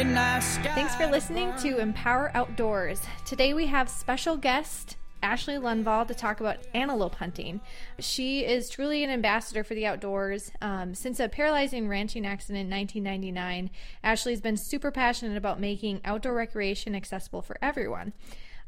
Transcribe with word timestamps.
Thanks 0.00 0.94
for 0.94 1.06
listening 1.06 1.52
to 1.58 1.78
Empower 1.78 2.30
Outdoors. 2.34 3.02
Today 3.26 3.52
we 3.52 3.66
have 3.66 3.90
special 3.90 4.34
guest 4.34 4.96
Ashley 5.22 5.56
Lundvall 5.56 6.08
to 6.08 6.14
talk 6.14 6.40
about 6.40 6.56
antelope 6.72 7.16
hunting. 7.16 7.60
She 7.98 8.46
is 8.46 8.70
truly 8.70 9.04
an 9.04 9.10
ambassador 9.10 9.62
for 9.62 9.74
the 9.74 9.84
outdoors. 9.84 10.52
Um, 10.62 10.94
since 10.94 11.20
a 11.20 11.28
paralyzing 11.28 11.86
ranching 11.86 12.24
accident 12.24 12.60
in 12.60 12.70
1999, 12.70 13.68
Ashley's 14.02 14.40
been 14.40 14.56
super 14.56 14.90
passionate 14.90 15.36
about 15.36 15.60
making 15.60 16.00
outdoor 16.02 16.32
recreation 16.32 16.94
accessible 16.94 17.42
for 17.42 17.58
everyone. 17.60 18.14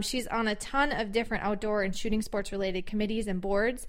She's 0.03 0.27
on 0.27 0.49
a 0.49 0.55
ton 0.55 0.93
of 0.93 1.13
different 1.13 1.45
outdoor 1.45 1.83
and 1.83 1.97
shooting 1.97 2.23
sports 2.23 2.53
related 2.53 2.87
committees 2.87 3.27
and 3.27 3.41
boards 3.41 3.87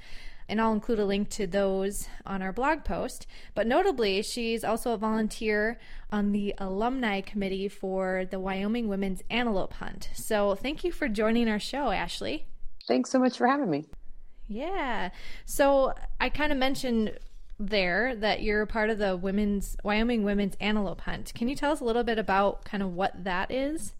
and 0.48 0.59
I'll 0.59 0.73
include 0.73 0.99
a 0.99 1.05
link 1.05 1.30
to 1.31 1.48
those 1.48 2.08
on 2.26 2.41
our 2.41 2.52
blog 2.52 2.84
post. 2.84 3.26
But 3.55 3.67
notably, 3.67 4.22
she's 4.22 4.63
also 4.63 4.94
a 4.94 4.98
volunteer 4.98 5.80
on 6.12 6.31
the 6.31 6.53
alumni 6.58 7.22
committee 7.22 7.67
for 7.67 8.26
the 8.30 8.39
Wyoming 8.39 8.88
Women's 8.88 9.23
Antelope 9.30 9.73
Hunt. 9.73 10.09
So 10.13 10.55
thank 10.55 10.84
you 10.84 10.91
for 10.91 11.08
joining 11.08 11.48
our 11.48 11.59
show, 11.59 11.91
Ashley. 11.91 12.45
Thanks 12.88 13.09
so 13.09 13.20
much 13.20 13.38
for 13.38 13.48
having 13.48 13.70
me. 13.70 13.86
Yeah. 14.48 15.09
So 15.45 15.94
I 16.20 16.30
kind 16.30 16.52
of 16.52 16.58
mentioned 16.58 17.17
there 17.59 18.16
that 18.16 18.42
you're 18.42 18.66
part 18.66 18.89
of 18.89 18.98
the 18.98 19.16
women's 19.16 19.77
Wyoming 19.83 20.23
Women's 20.23 20.55
Antelope 20.59 21.02
Hunt. 21.02 21.33
Can 21.33 21.48
you 21.48 21.55
tell 21.55 21.72
us 21.72 21.80
a 21.80 21.86
little 21.86 22.03
bit 22.03 22.20
about 22.20 22.66
kind 22.66 22.83
of 22.83 22.94
what 22.94 23.23
that 23.23 23.52
is? 23.52 23.94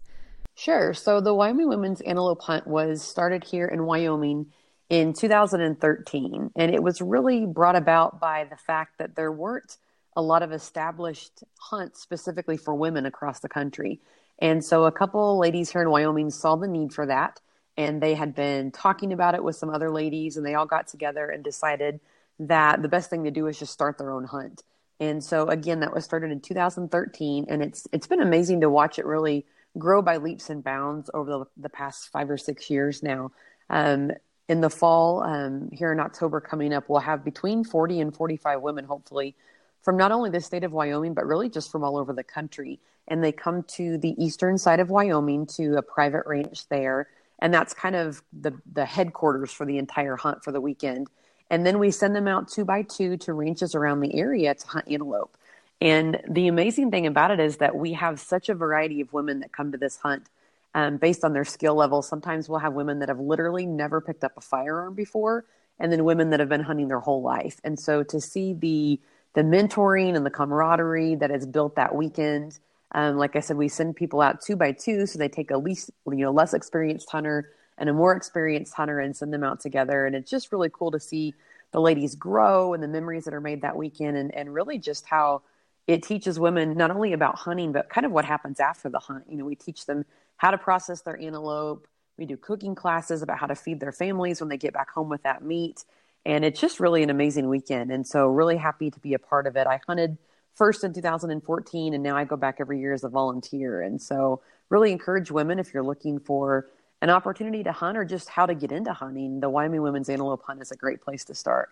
Sure. 0.54 0.94
So 0.94 1.20
the 1.20 1.34
Wyoming 1.34 1.68
Women's 1.68 2.00
Antelope 2.02 2.42
Hunt 2.42 2.66
was 2.66 3.02
started 3.02 3.44
here 3.44 3.66
in 3.66 3.84
Wyoming 3.84 4.46
in 4.88 5.12
2013. 5.12 6.50
And 6.54 6.74
it 6.74 6.82
was 6.82 7.00
really 7.00 7.46
brought 7.46 7.76
about 7.76 8.20
by 8.20 8.44
the 8.44 8.56
fact 8.56 8.98
that 8.98 9.16
there 9.16 9.32
weren't 9.32 9.78
a 10.16 10.22
lot 10.22 10.42
of 10.42 10.52
established 10.52 11.42
hunts 11.58 12.00
specifically 12.00 12.56
for 12.56 12.74
women 12.74 13.04
across 13.04 13.40
the 13.40 13.48
country. 13.48 14.00
And 14.38 14.64
so 14.64 14.84
a 14.84 14.92
couple 14.92 15.38
ladies 15.38 15.70
here 15.70 15.82
in 15.82 15.90
Wyoming 15.90 16.30
saw 16.30 16.54
the 16.56 16.68
need 16.68 16.92
for 16.92 17.06
that. 17.06 17.40
And 17.76 18.00
they 18.00 18.14
had 18.14 18.36
been 18.36 18.70
talking 18.70 19.12
about 19.12 19.34
it 19.34 19.42
with 19.42 19.56
some 19.56 19.70
other 19.70 19.90
ladies, 19.90 20.36
and 20.36 20.46
they 20.46 20.54
all 20.54 20.66
got 20.66 20.86
together 20.86 21.28
and 21.28 21.42
decided 21.42 21.98
that 22.38 22.82
the 22.82 22.88
best 22.88 23.10
thing 23.10 23.24
to 23.24 23.32
do 23.32 23.48
is 23.48 23.58
just 23.58 23.72
start 23.72 23.98
their 23.98 24.12
own 24.12 24.24
hunt. 24.24 24.62
And 25.00 25.24
so 25.24 25.48
again, 25.48 25.80
that 25.80 25.92
was 25.92 26.04
started 26.04 26.30
in 26.30 26.40
2013, 26.40 27.46
and 27.48 27.62
it's 27.62 27.88
it's 27.92 28.06
been 28.06 28.22
amazing 28.22 28.60
to 28.60 28.70
watch 28.70 29.00
it 29.00 29.06
really 29.06 29.44
grow 29.78 30.02
by 30.02 30.16
leaps 30.18 30.50
and 30.50 30.62
bounds 30.62 31.10
over 31.14 31.30
the, 31.30 31.44
the 31.56 31.68
past 31.68 32.10
five 32.12 32.30
or 32.30 32.38
six 32.38 32.70
years 32.70 33.02
now. 33.02 33.32
Um, 33.70 34.12
in 34.48 34.60
the 34.60 34.70
fall, 34.70 35.22
um, 35.22 35.70
here 35.72 35.92
in 35.92 36.00
October 36.00 36.40
coming 36.40 36.72
up, 36.74 36.88
we'll 36.88 37.00
have 37.00 37.24
between 37.24 37.64
40 37.64 38.00
and 38.00 38.14
45 38.14 38.60
women, 38.60 38.84
hopefully, 38.84 39.34
from 39.82 39.96
not 39.96 40.12
only 40.12 40.30
the 40.30 40.40
state 40.40 40.64
of 40.64 40.72
Wyoming, 40.72 41.14
but 41.14 41.26
really 41.26 41.48
just 41.48 41.72
from 41.72 41.82
all 41.82 41.96
over 41.96 42.12
the 42.12 42.24
country. 42.24 42.78
And 43.08 43.22
they 43.22 43.32
come 43.32 43.62
to 43.74 43.98
the 43.98 44.14
eastern 44.22 44.58
side 44.58 44.80
of 44.80 44.90
Wyoming 44.90 45.46
to 45.56 45.76
a 45.76 45.82
private 45.82 46.24
ranch 46.26 46.68
there. 46.68 47.08
And 47.40 47.52
that's 47.52 47.74
kind 47.74 47.96
of 47.96 48.22
the, 48.32 48.52
the 48.72 48.84
headquarters 48.84 49.50
for 49.52 49.66
the 49.66 49.78
entire 49.78 50.16
hunt 50.16 50.44
for 50.44 50.52
the 50.52 50.60
weekend. 50.60 51.08
And 51.50 51.66
then 51.66 51.78
we 51.78 51.90
send 51.90 52.16
them 52.16 52.28
out 52.28 52.48
two 52.48 52.64
by 52.64 52.82
two 52.82 53.16
to 53.18 53.32
ranches 53.32 53.74
around 53.74 54.00
the 54.00 54.14
area 54.14 54.54
to 54.54 54.66
hunt 54.66 54.88
antelope. 54.88 55.36
And 55.80 56.20
the 56.28 56.48
amazing 56.48 56.90
thing 56.90 57.06
about 57.06 57.30
it 57.30 57.40
is 57.40 57.58
that 57.58 57.76
we 57.76 57.92
have 57.94 58.20
such 58.20 58.48
a 58.48 58.54
variety 58.54 59.00
of 59.00 59.12
women 59.12 59.40
that 59.40 59.52
come 59.52 59.72
to 59.72 59.78
this 59.78 59.96
hunt 59.96 60.28
um, 60.74 60.96
based 60.96 61.24
on 61.24 61.32
their 61.32 61.44
skill 61.44 61.74
level. 61.74 62.02
Sometimes 62.02 62.48
we'll 62.48 62.60
have 62.60 62.72
women 62.72 63.00
that 63.00 63.08
have 63.08 63.20
literally 63.20 63.66
never 63.66 64.00
picked 64.00 64.24
up 64.24 64.32
a 64.36 64.40
firearm 64.40 64.94
before, 64.94 65.44
and 65.78 65.92
then 65.92 66.04
women 66.04 66.30
that 66.30 66.40
have 66.40 66.48
been 66.48 66.62
hunting 66.62 66.88
their 66.88 67.00
whole 67.00 67.22
life. 67.22 67.60
And 67.64 67.78
so 67.78 68.02
to 68.04 68.20
see 68.20 68.54
the 68.54 69.00
the 69.34 69.42
mentoring 69.42 70.16
and 70.16 70.24
the 70.24 70.30
camaraderie 70.30 71.16
that 71.16 71.30
is 71.30 71.44
built 71.44 71.76
that 71.76 71.94
weekend. 71.94 72.58
Um, 72.92 73.16
like 73.16 73.34
I 73.34 73.40
said, 73.40 73.56
we 73.56 73.68
send 73.68 73.96
people 73.96 74.20
out 74.20 74.40
two 74.40 74.56
by 74.56 74.72
two, 74.72 75.06
so 75.06 75.18
they 75.18 75.28
take 75.28 75.50
a 75.50 75.58
least 75.58 75.90
you 76.06 76.16
know 76.16 76.30
less 76.30 76.54
experienced 76.54 77.10
hunter 77.10 77.50
and 77.76 77.88
a 77.88 77.92
more 77.92 78.14
experienced 78.14 78.74
hunter 78.74 79.00
and 79.00 79.16
send 79.16 79.32
them 79.32 79.42
out 79.42 79.58
together. 79.58 80.06
And 80.06 80.14
it's 80.14 80.30
just 80.30 80.52
really 80.52 80.70
cool 80.72 80.92
to 80.92 81.00
see 81.00 81.34
the 81.72 81.80
ladies 81.80 82.14
grow 82.14 82.72
and 82.72 82.80
the 82.80 82.88
memories 82.88 83.24
that 83.24 83.34
are 83.34 83.40
made 83.40 83.62
that 83.62 83.76
weekend, 83.76 84.16
and 84.16 84.32
and 84.34 84.54
really 84.54 84.78
just 84.78 85.04
how 85.06 85.42
it 85.86 86.02
teaches 86.02 86.38
women 86.38 86.76
not 86.76 86.90
only 86.90 87.12
about 87.12 87.36
hunting 87.36 87.72
but 87.72 87.88
kind 87.88 88.06
of 88.06 88.12
what 88.12 88.24
happens 88.24 88.60
after 88.60 88.88
the 88.88 88.98
hunt. 88.98 89.24
You 89.28 89.36
know, 89.36 89.44
we 89.44 89.54
teach 89.54 89.86
them 89.86 90.04
how 90.36 90.50
to 90.50 90.58
process 90.58 91.02
their 91.02 91.20
antelope. 91.20 91.86
We 92.16 92.26
do 92.26 92.36
cooking 92.36 92.74
classes 92.74 93.22
about 93.22 93.38
how 93.38 93.46
to 93.46 93.54
feed 93.54 93.80
their 93.80 93.92
families 93.92 94.40
when 94.40 94.48
they 94.48 94.56
get 94.56 94.72
back 94.72 94.90
home 94.90 95.08
with 95.08 95.22
that 95.24 95.42
meat. 95.42 95.84
And 96.24 96.44
it's 96.44 96.60
just 96.60 96.80
really 96.80 97.02
an 97.02 97.10
amazing 97.10 97.48
weekend. 97.48 97.90
And 97.90 98.06
so, 98.06 98.28
really 98.28 98.56
happy 98.56 98.90
to 98.90 98.98
be 99.00 99.14
a 99.14 99.18
part 99.18 99.46
of 99.46 99.56
it. 99.56 99.66
I 99.66 99.80
hunted 99.86 100.16
first 100.54 100.84
in 100.84 100.92
2014, 100.94 101.92
and 101.92 102.02
now 102.02 102.16
I 102.16 102.24
go 102.24 102.36
back 102.36 102.56
every 102.60 102.80
year 102.80 102.94
as 102.94 103.04
a 103.04 103.08
volunteer. 103.08 103.82
And 103.82 104.00
so, 104.00 104.40
really 104.70 104.90
encourage 104.90 105.30
women 105.30 105.58
if 105.58 105.74
you're 105.74 105.82
looking 105.82 106.18
for 106.18 106.70
an 107.02 107.10
opportunity 107.10 107.62
to 107.64 107.72
hunt 107.72 107.98
or 107.98 108.04
just 108.04 108.30
how 108.30 108.46
to 108.46 108.54
get 108.54 108.72
into 108.72 108.94
hunting, 108.94 109.40
the 109.40 109.50
Wyoming 109.50 109.82
Women's 109.82 110.08
Antelope 110.08 110.42
Hunt 110.46 110.62
is 110.62 110.70
a 110.70 110.76
great 110.76 111.02
place 111.02 111.24
to 111.26 111.34
start. 111.34 111.70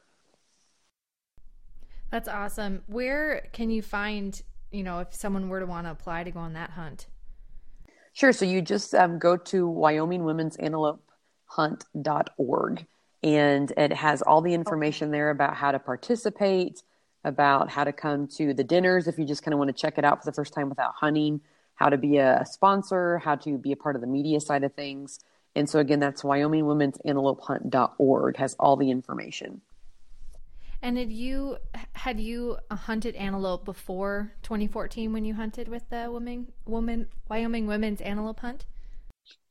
That's 2.13 2.29
awesome. 2.29 2.83
Where 2.89 3.49
can 3.53 3.71
you 3.71 3.81
find, 3.81 4.41
you 4.71 4.83
know, 4.83 5.01
if 5.01 5.15
someone 5.15 5.49
were 5.49 5.61
to 5.61 5.67
want 5.67 5.87
to 5.87 5.91
apply 5.91 6.25
to 6.25 6.31
go 6.31 6.41
on 6.41 6.53
that 6.53 6.71
hunt? 6.71 7.07
Sure. 8.13 8.35
So 8.35 8.45
you 8.45 8.61
just 8.61 8.95
um, 8.95 9.19
go 9.19 9.39
to 9.39 9.67
Wyoming 9.67 10.23
Women's 10.23 10.57
Antelope 10.57 11.03
Hunt.org 11.47 12.87
and 13.23 13.73
it 13.79 13.95
has 13.95 14.21
all 14.21 14.43
the 14.43 14.53
information 14.53 15.11
there 15.11 15.31
about 15.31 15.57
how 15.57 15.73
to 15.73 15.79
participate, 15.79 16.83
about 17.25 17.71
how 17.71 17.83
to 17.83 17.95
come 17.95 18.27
to 18.27 18.53
the 18.53 18.65
dinners 18.65 19.09
if 19.09 19.19
you 19.19 19.25
just 19.25 19.43
kind 19.43 19.55
of 19.55 19.59
want 19.59 19.75
to 19.75 19.81
check 19.81 19.97
it 19.97 20.05
out 20.05 20.23
for 20.23 20.31
the 20.31 20.35
first 20.35 20.53
time 20.53 20.69
without 20.69 20.93
hunting, 20.95 21.41
how 21.77 21.89
to 21.89 21.97
be 21.97 22.19
a 22.19 22.45
sponsor, 22.45 23.19
how 23.19 23.37
to 23.37 23.57
be 23.57 23.73
a 23.73 23.77
part 23.77 23.95
of 23.95 24.03
the 24.03 24.07
media 24.07 24.39
side 24.39 24.65
of 24.65 24.75
things. 24.75 25.19
And 25.57 25.67
so 25.67 25.79
again, 25.79 26.01
that's 26.01 26.23
Wyoming 26.23 26.67
Women's 26.67 26.99
Antelope 27.07 27.41
Hunt.org 27.41 28.37
has 28.37 28.55
all 28.59 28.77
the 28.77 28.91
information. 28.91 29.63
And 30.83 30.99
had 30.99 31.13
you 31.13 31.59
had 31.93 32.19
you 32.19 32.59
hunted 32.69 33.15
antelope 33.15 33.65
before 33.65 34.33
2014 34.43 35.13
when 35.13 35.25
you 35.25 35.35
hunted 35.35 35.69
with 35.69 35.89
the 35.91 36.11
woman 36.11 36.49
woman 36.67 37.07
Wyoming 37.29 37.69
Women's 37.69 38.01
Antelope 38.01 38.41
Hunt? 38.41 38.67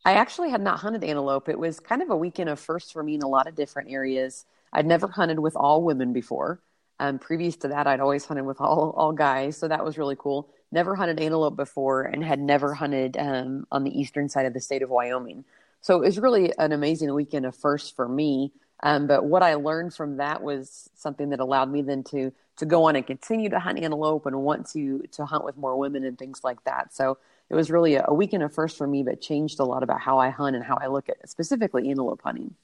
I 0.03 0.13
actually 0.13 0.49
had 0.49 0.61
not 0.61 0.79
hunted 0.79 1.05
antelope. 1.05 1.47
It 1.47 1.57
was 1.57 1.79
kind 1.79 2.01
of 2.01 2.09
a 2.09 2.17
weekend 2.17 2.49
of 2.49 2.59
first 2.59 2.91
for 2.91 3.01
me 3.01 3.15
in 3.15 3.21
a 3.21 3.29
lot 3.29 3.47
of 3.47 3.55
different 3.55 3.89
areas. 3.89 4.45
I'd 4.73 4.85
never 4.85 5.07
hunted 5.07 5.39
with 5.39 5.55
all 5.55 5.83
women 5.83 6.11
before. 6.11 6.59
Um, 6.99 7.17
previous 7.17 7.55
to 7.57 7.69
that, 7.69 7.87
I'd 7.87 8.01
always 8.01 8.25
hunted 8.25 8.43
with 8.43 8.59
all 8.59 8.93
all 8.97 9.13
guys, 9.13 9.55
so 9.55 9.69
that 9.69 9.85
was 9.85 9.97
really 9.97 10.17
cool. 10.19 10.49
Never 10.73 10.95
hunted 10.95 11.21
antelope 11.21 11.55
before, 11.55 12.03
and 12.03 12.23
had 12.23 12.39
never 12.39 12.73
hunted 12.73 13.15
um, 13.17 13.65
on 13.71 13.85
the 13.85 13.97
eastern 13.97 14.27
side 14.27 14.45
of 14.45 14.53
the 14.53 14.59
state 14.59 14.81
of 14.81 14.89
Wyoming. 14.89 15.45
So 15.79 15.95
it 15.95 16.05
was 16.05 16.19
really 16.19 16.53
an 16.57 16.73
amazing 16.73 17.13
weekend 17.13 17.45
of 17.45 17.55
first 17.55 17.95
for 17.95 18.07
me. 18.07 18.51
Um, 18.83 19.07
but 19.07 19.25
what 19.25 19.43
I 19.43 19.55
learned 19.55 19.93
from 19.93 20.17
that 20.17 20.41
was 20.41 20.89
something 20.95 21.29
that 21.29 21.39
allowed 21.39 21.71
me 21.71 21.81
then 21.81 22.03
to 22.05 22.31
to 22.57 22.65
go 22.65 22.85
on 22.85 22.95
and 22.95 23.05
continue 23.05 23.49
to 23.49 23.59
hunt 23.59 23.79
antelope 23.79 24.25
and 24.25 24.35
want 24.41 24.69
to 24.71 25.03
to 25.11 25.25
hunt 25.25 25.45
with 25.45 25.57
more 25.57 25.77
women 25.77 26.03
and 26.03 26.17
things 26.17 26.43
like 26.43 26.63
that. 26.63 26.93
So 26.93 27.17
it 27.49 27.55
was 27.55 27.69
really 27.69 27.95
a, 27.95 28.05
a 28.07 28.13
weekend 28.13 28.43
of 28.43 28.53
first 28.53 28.77
for 28.77 28.87
me, 28.87 29.03
but 29.03 29.21
changed 29.21 29.59
a 29.59 29.65
lot 29.65 29.83
about 29.83 29.99
how 29.99 30.17
I 30.17 30.29
hunt 30.29 30.55
and 30.55 30.65
how 30.65 30.77
I 30.81 30.87
look 30.87 31.09
at 31.09 31.29
specifically 31.29 31.89
antelope 31.89 32.21
hunting. 32.23 32.55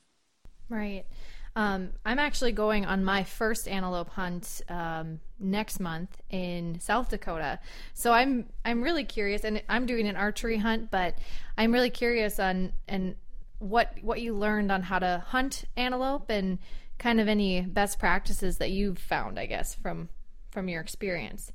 Right. 0.69 1.05
Um, 1.57 1.89
I'm 2.05 2.19
actually 2.19 2.51
going 2.51 2.85
on 2.85 3.03
my 3.03 3.23
first 3.23 3.67
antelope 3.67 4.09
hunt 4.09 4.61
um, 4.69 5.19
next 5.39 5.79
month 5.79 6.21
in 6.29 6.79
South 6.79 7.09
Dakota. 7.09 7.59
So 7.95 8.11
I'm 8.11 8.45
I'm 8.63 8.83
really 8.83 9.03
curious, 9.03 9.43
and 9.43 9.63
I'm 9.67 9.87
doing 9.87 10.07
an 10.07 10.15
archery 10.15 10.57
hunt, 10.57 10.91
but 10.91 11.17
I'm 11.57 11.71
really 11.71 11.89
curious 11.89 12.39
on 12.39 12.73
and 12.87 13.15
what 13.59 13.93
what 14.01 14.21
you 14.21 14.35
learned 14.35 14.71
on 14.71 14.83
how 14.83 14.99
to 14.99 15.23
hunt 15.27 15.65
antelope 15.75 16.29
and 16.29 16.59
kind 16.97 17.19
of 17.19 17.27
any 17.27 17.61
best 17.61 17.99
practices 17.99 18.57
that 18.57 18.71
you've 18.71 18.99
found, 18.99 19.39
I 19.39 19.45
guess, 19.45 19.75
from 19.75 20.09
from 20.51 20.69
your 20.69 20.81
experience. 20.81 21.51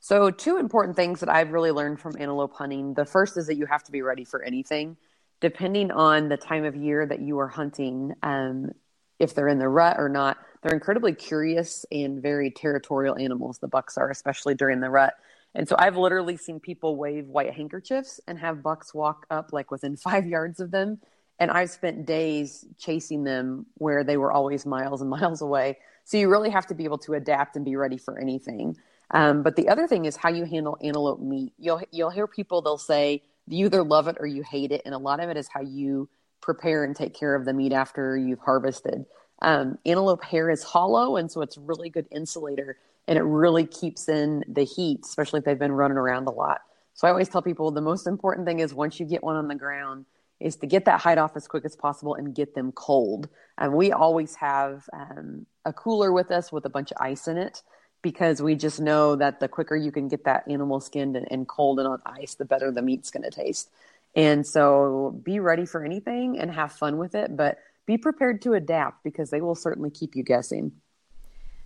So, 0.00 0.30
two 0.30 0.58
important 0.58 0.96
things 0.96 1.20
that 1.20 1.28
I've 1.28 1.50
really 1.50 1.72
learned 1.72 2.00
from 2.00 2.14
antelope 2.18 2.54
hunting. 2.54 2.94
The 2.94 3.04
first 3.04 3.36
is 3.36 3.46
that 3.48 3.56
you 3.56 3.66
have 3.66 3.82
to 3.84 3.92
be 3.92 4.02
ready 4.02 4.24
for 4.24 4.42
anything, 4.42 4.96
depending 5.40 5.90
on 5.90 6.28
the 6.28 6.36
time 6.36 6.64
of 6.64 6.76
year 6.76 7.04
that 7.06 7.20
you 7.20 7.38
are 7.40 7.48
hunting. 7.48 8.14
Um, 8.22 8.70
if 9.18 9.34
they're 9.34 9.48
in 9.48 9.58
the 9.58 9.68
rut 9.68 9.96
or 9.98 10.08
not, 10.08 10.38
they're 10.62 10.74
incredibly 10.74 11.12
curious 11.12 11.84
and 11.90 12.22
very 12.22 12.52
territorial 12.52 13.18
animals. 13.18 13.58
The 13.58 13.66
bucks 13.66 13.98
are, 13.98 14.10
especially 14.10 14.54
during 14.54 14.78
the 14.78 14.90
rut. 14.90 15.14
And 15.54 15.68
so 15.68 15.74
I've 15.76 15.96
literally 15.96 16.36
seen 16.36 16.60
people 16.60 16.96
wave 16.96 17.26
white 17.26 17.52
handkerchiefs 17.54 18.20
and 18.28 18.38
have 18.38 18.62
bucks 18.62 18.94
walk 18.94 19.26
up 19.30 19.52
like 19.52 19.72
within 19.72 19.96
five 19.96 20.26
yards 20.26 20.60
of 20.60 20.70
them 20.70 21.00
and 21.38 21.50
I've 21.50 21.70
spent 21.70 22.06
days 22.06 22.64
chasing 22.78 23.24
them 23.24 23.66
where 23.74 24.04
they 24.04 24.16
were 24.16 24.32
always 24.32 24.66
miles 24.66 25.00
and 25.00 25.10
miles 25.18 25.40
away. 25.40 25.78
So 26.04 26.16
you 26.16 26.28
really 26.28 26.50
have 26.50 26.66
to 26.66 26.74
be 26.74 26.84
able 26.84 26.98
to 26.98 27.14
adapt 27.14 27.56
and 27.56 27.64
be 27.64 27.76
ready 27.76 27.98
for 27.98 28.18
anything. 28.18 28.76
Um, 29.10 29.42
but 29.42 29.56
the 29.56 29.68
other 29.68 29.86
thing 29.86 30.04
is 30.04 30.16
how 30.16 30.28
you 30.30 30.44
handle 30.44 30.76
antelope 30.82 31.20
meat. 31.20 31.52
You'll 31.58 31.82
you'll 31.90 32.10
hear 32.10 32.26
people 32.26 32.60
they'll 32.60 32.78
say 32.78 33.22
you 33.46 33.66
either 33.66 33.82
love 33.82 34.08
it 34.08 34.16
or 34.20 34.26
you 34.26 34.42
hate 34.42 34.72
it, 34.72 34.82
and 34.84 34.94
a 34.94 34.98
lot 34.98 35.20
of 35.20 35.30
it 35.30 35.36
is 35.36 35.48
how 35.48 35.60
you 35.62 36.08
prepare 36.40 36.84
and 36.84 36.94
take 36.94 37.14
care 37.14 37.34
of 37.34 37.44
the 37.44 37.52
meat 37.52 37.72
after 37.72 38.16
you've 38.16 38.40
harvested. 38.40 39.06
Um, 39.40 39.78
antelope 39.86 40.22
hair 40.24 40.50
is 40.50 40.62
hollow, 40.62 41.16
and 41.16 41.30
so 41.30 41.40
it's 41.40 41.56
really 41.56 41.88
good 41.88 42.06
insulator, 42.10 42.76
and 43.06 43.18
it 43.18 43.22
really 43.22 43.66
keeps 43.66 44.08
in 44.08 44.44
the 44.48 44.64
heat, 44.64 45.00
especially 45.04 45.38
if 45.38 45.44
they've 45.44 45.58
been 45.58 45.72
running 45.72 45.96
around 45.96 46.26
a 46.26 46.30
lot. 46.30 46.60
So 46.94 47.06
I 47.06 47.10
always 47.10 47.28
tell 47.28 47.42
people 47.42 47.70
the 47.70 47.80
most 47.80 48.06
important 48.06 48.46
thing 48.46 48.58
is 48.58 48.74
once 48.74 48.98
you 48.98 49.06
get 49.06 49.22
one 49.22 49.36
on 49.36 49.48
the 49.48 49.54
ground, 49.54 50.04
is 50.40 50.56
to 50.56 50.66
get 50.66 50.84
that 50.84 51.00
hide 51.00 51.18
off 51.18 51.36
as 51.36 51.48
quick 51.48 51.64
as 51.64 51.74
possible 51.74 52.14
and 52.14 52.34
get 52.34 52.54
them 52.54 52.72
cold. 52.72 53.28
And 53.56 53.72
we 53.72 53.92
always 53.92 54.36
have 54.36 54.88
um, 54.92 55.46
a 55.64 55.72
cooler 55.72 56.12
with 56.12 56.30
us 56.30 56.52
with 56.52 56.64
a 56.64 56.70
bunch 56.70 56.92
of 56.92 56.98
ice 57.00 57.26
in 57.26 57.36
it 57.36 57.62
because 58.02 58.40
we 58.40 58.54
just 58.54 58.80
know 58.80 59.16
that 59.16 59.40
the 59.40 59.48
quicker 59.48 59.74
you 59.74 59.90
can 59.90 60.06
get 60.06 60.24
that 60.24 60.44
animal 60.48 60.80
skinned 60.80 61.16
and, 61.16 61.26
and 61.30 61.48
cold 61.48 61.80
and 61.80 61.88
on 61.88 62.00
ice, 62.06 62.34
the 62.34 62.44
better 62.44 62.70
the 62.70 62.82
meat's 62.82 63.10
going 63.10 63.24
to 63.24 63.30
taste. 63.30 63.70
And 64.14 64.46
so 64.46 65.20
be 65.22 65.40
ready 65.40 65.66
for 65.66 65.84
anything 65.84 66.38
and 66.38 66.50
have 66.52 66.72
fun 66.72 66.98
with 66.98 67.14
it, 67.14 67.36
but 67.36 67.58
be 67.86 67.98
prepared 67.98 68.42
to 68.42 68.54
adapt 68.54 69.02
because 69.02 69.30
they 69.30 69.40
will 69.40 69.54
certainly 69.54 69.90
keep 69.90 70.14
you 70.14 70.22
guessing. 70.22 70.72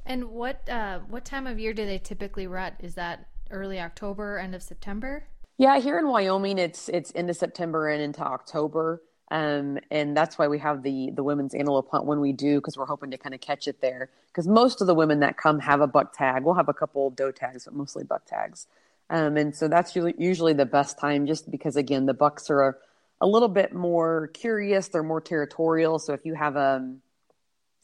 And 0.05 0.31
what 0.31 0.69
uh, 0.69 1.01
what 1.09 1.25
time 1.25 1.47
of 1.47 1.59
year 1.59 1.73
do 1.73 1.87
they 1.87 1.99
typically 1.99 2.47
rut? 2.47 2.75
Is 2.81 2.95
that 2.95 3.29
early 3.51 3.79
October, 3.81 4.39
end 4.39 4.55
of 4.55 4.63
September? 4.63 5.25
Yeah, 5.63 5.79
here 5.79 5.97
in 5.97 6.09
Wyoming, 6.09 6.59
it's 6.59 6.89
it's 6.89 7.13
into 7.13 7.35
September 7.35 7.89
and 7.89 8.03
into 8.03 8.21
October, 8.21 9.01
um, 9.31 9.79
and 9.93 10.17
that's 10.17 10.37
why 10.37 10.49
we 10.49 10.59
have 10.59 10.83
the 10.83 11.13
the 11.15 11.23
women's 11.23 11.55
antelope 11.55 11.89
hunt 11.89 12.05
when 12.05 12.19
we 12.19 12.33
do 12.33 12.57
because 12.57 12.77
we're 12.77 12.87
hoping 12.87 13.13
to 13.13 13.17
kind 13.17 13.33
of 13.33 13.41
catch 13.41 13.69
it 13.69 13.81
there. 13.81 14.11
Because 14.27 14.49
most 14.49 14.81
of 14.81 14.89
the 14.89 14.95
women 14.97 15.21
that 15.21 15.37
come 15.37 15.61
have 15.61 15.81
a 15.81 15.87
buck 15.87 16.19
tag. 16.19 16.43
We'll 16.43 16.57
have 16.57 16.69
a 16.69 16.75
couple 16.75 17.11
doe 17.11 17.31
tags, 17.31 17.67
but 17.67 17.75
mostly 17.75 18.03
buck 18.03 18.27
tags, 18.27 18.67
um, 19.09 19.37
and 19.37 19.55
so 19.55 19.69
that's 19.69 19.95
usually, 19.95 20.53
the 20.53 20.67
best 20.67 20.99
time. 20.99 21.29
Just 21.29 21.49
because 21.49 21.77
again, 21.77 22.07
the 22.07 22.13
bucks 22.13 22.51
are 22.51 22.71
a, 22.71 22.75
a 23.21 23.29
little 23.29 23.47
bit 23.47 23.73
more 23.73 24.31
curious, 24.35 24.89
they're 24.89 25.05
more 25.05 25.21
territorial. 25.21 26.01
So 26.01 26.13
if 26.13 26.27
you 26.27 26.35
have 26.35 26.57
a 26.57 26.79
um, 26.79 27.03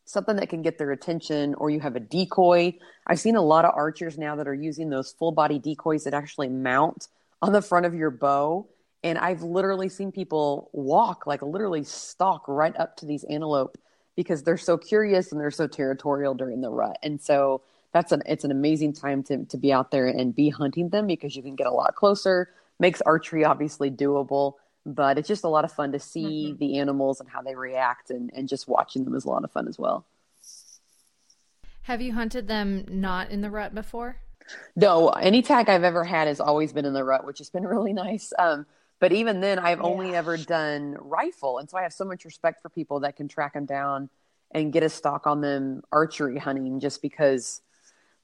something 0.04 0.34
that 0.34 0.48
can 0.48 0.62
get 0.62 0.78
their 0.78 0.90
attention 0.90 1.54
or 1.54 1.70
you 1.70 1.78
have 1.78 1.94
a 1.94 2.00
decoy. 2.00 2.75
I've 3.06 3.20
seen 3.20 3.36
a 3.36 3.42
lot 3.42 3.64
of 3.64 3.75
archers 3.76 4.19
now 4.19 4.34
that 4.36 4.48
are 4.48 4.54
using 4.54 4.88
those 4.88 5.12
full 5.12 5.32
body 5.32 5.60
decoys 5.60 6.04
that 6.04 6.14
actually 6.14 6.48
mount 6.48 7.06
on 7.43 7.52
the 7.52 7.62
front 7.62 7.87
of 7.87 7.94
your 7.94 8.11
bow. 8.11 8.69
And 9.05 9.17
I've 9.17 9.43
literally 9.43 9.88
seen 9.88 10.11
people 10.11 10.70
walk, 10.73 11.26
like 11.26 11.43
literally 11.43 11.85
stalk 11.85 12.44
right 12.49 12.76
up 12.76 12.96
to 12.96 13.06
these 13.06 13.25
antelope 13.25 13.79
because 14.17 14.43
they're 14.43 14.58
so 14.58 14.76
curious 14.76 15.31
and 15.31 15.40
they're 15.40 15.50
so 15.52 15.69
territorial 15.69 16.35
during 16.35 16.61
the 16.61 16.70
rut. 16.70 16.99
And 17.02 17.20
so 17.20 17.62
that's 17.93 18.12
an 18.12 18.23
it's 18.26 18.44
an 18.44 18.50
amazing 18.50 18.93
time 18.93 19.23
to 19.25 19.44
to 19.44 19.56
be 19.56 19.73
out 19.73 19.90
there 19.90 20.08
and 20.08 20.35
be 20.35 20.49
hunting 20.49 20.88
them 20.88 21.06
because 21.06 21.37
you 21.37 21.43
can 21.43 21.55
get 21.55 21.69
a 21.69 21.73
lot 21.73 21.94
closer. 21.94 22.50
Makes 22.81 23.00
archery 23.02 23.44
obviously 23.44 23.90
doable, 23.90 24.55
but 24.85 25.19
it's 25.19 25.29
just 25.29 25.44
a 25.44 25.49
lot 25.49 25.64
of 25.64 25.73
fun 25.73 25.93
to 25.93 25.99
see 25.99 26.49
mm-hmm. 26.49 26.58
the 26.58 26.79
animals 26.79 27.20
and 27.20 27.29
how 27.29 27.43
they 27.43 27.55
react 27.55 28.11
and, 28.11 28.31
and 28.35 28.49
just 28.49 28.69
watching 28.69 29.05
them 29.05 29.14
is 29.14 29.25
a 29.25 29.29
lot 29.29 29.44
of 29.44 29.52
fun 29.52 29.69
as 29.69 29.79
well. 29.79 30.05
Have 31.82 32.02
you 32.02 32.12
hunted 32.12 32.49
them 32.49 32.85
not 32.88 33.31
in 33.31 33.40
the 33.40 33.50
rut 33.50 33.75
before? 33.75 34.17
No, 34.76 35.08
any 35.08 35.42
tag 35.42 35.68
I've 35.68 35.84
ever 35.84 36.04
had 36.04 36.28
has 36.28 36.40
always 36.40 36.72
been 36.72 36.84
in 36.84 36.92
the 36.92 37.04
rut, 37.04 37.24
which 37.24 37.38
has 37.38 37.50
been 37.50 37.66
really 37.66 37.92
nice. 37.92 38.32
Um, 38.38 38.66
but 39.00 39.12
even 39.12 39.40
then, 39.40 39.58
I've 39.58 39.78
yeah. 39.78 39.84
only 39.84 40.14
ever 40.14 40.36
done 40.36 40.96
rifle, 41.00 41.58
and 41.58 41.70
so 41.70 41.78
I 41.78 41.82
have 41.82 41.92
so 41.92 42.04
much 42.04 42.24
respect 42.24 42.62
for 42.62 42.68
people 42.68 43.00
that 43.00 43.16
can 43.16 43.28
track 43.28 43.54
them 43.54 43.64
down 43.64 44.10
and 44.50 44.72
get 44.72 44.82
a 44.82 44.88
stock 44.88 45.26
on 45.26 45.40
them 45.40 45.82
archery 45.92 46.38
hunting, 46.38 46.80
just 46.80 47.02
because, 47.02 47.60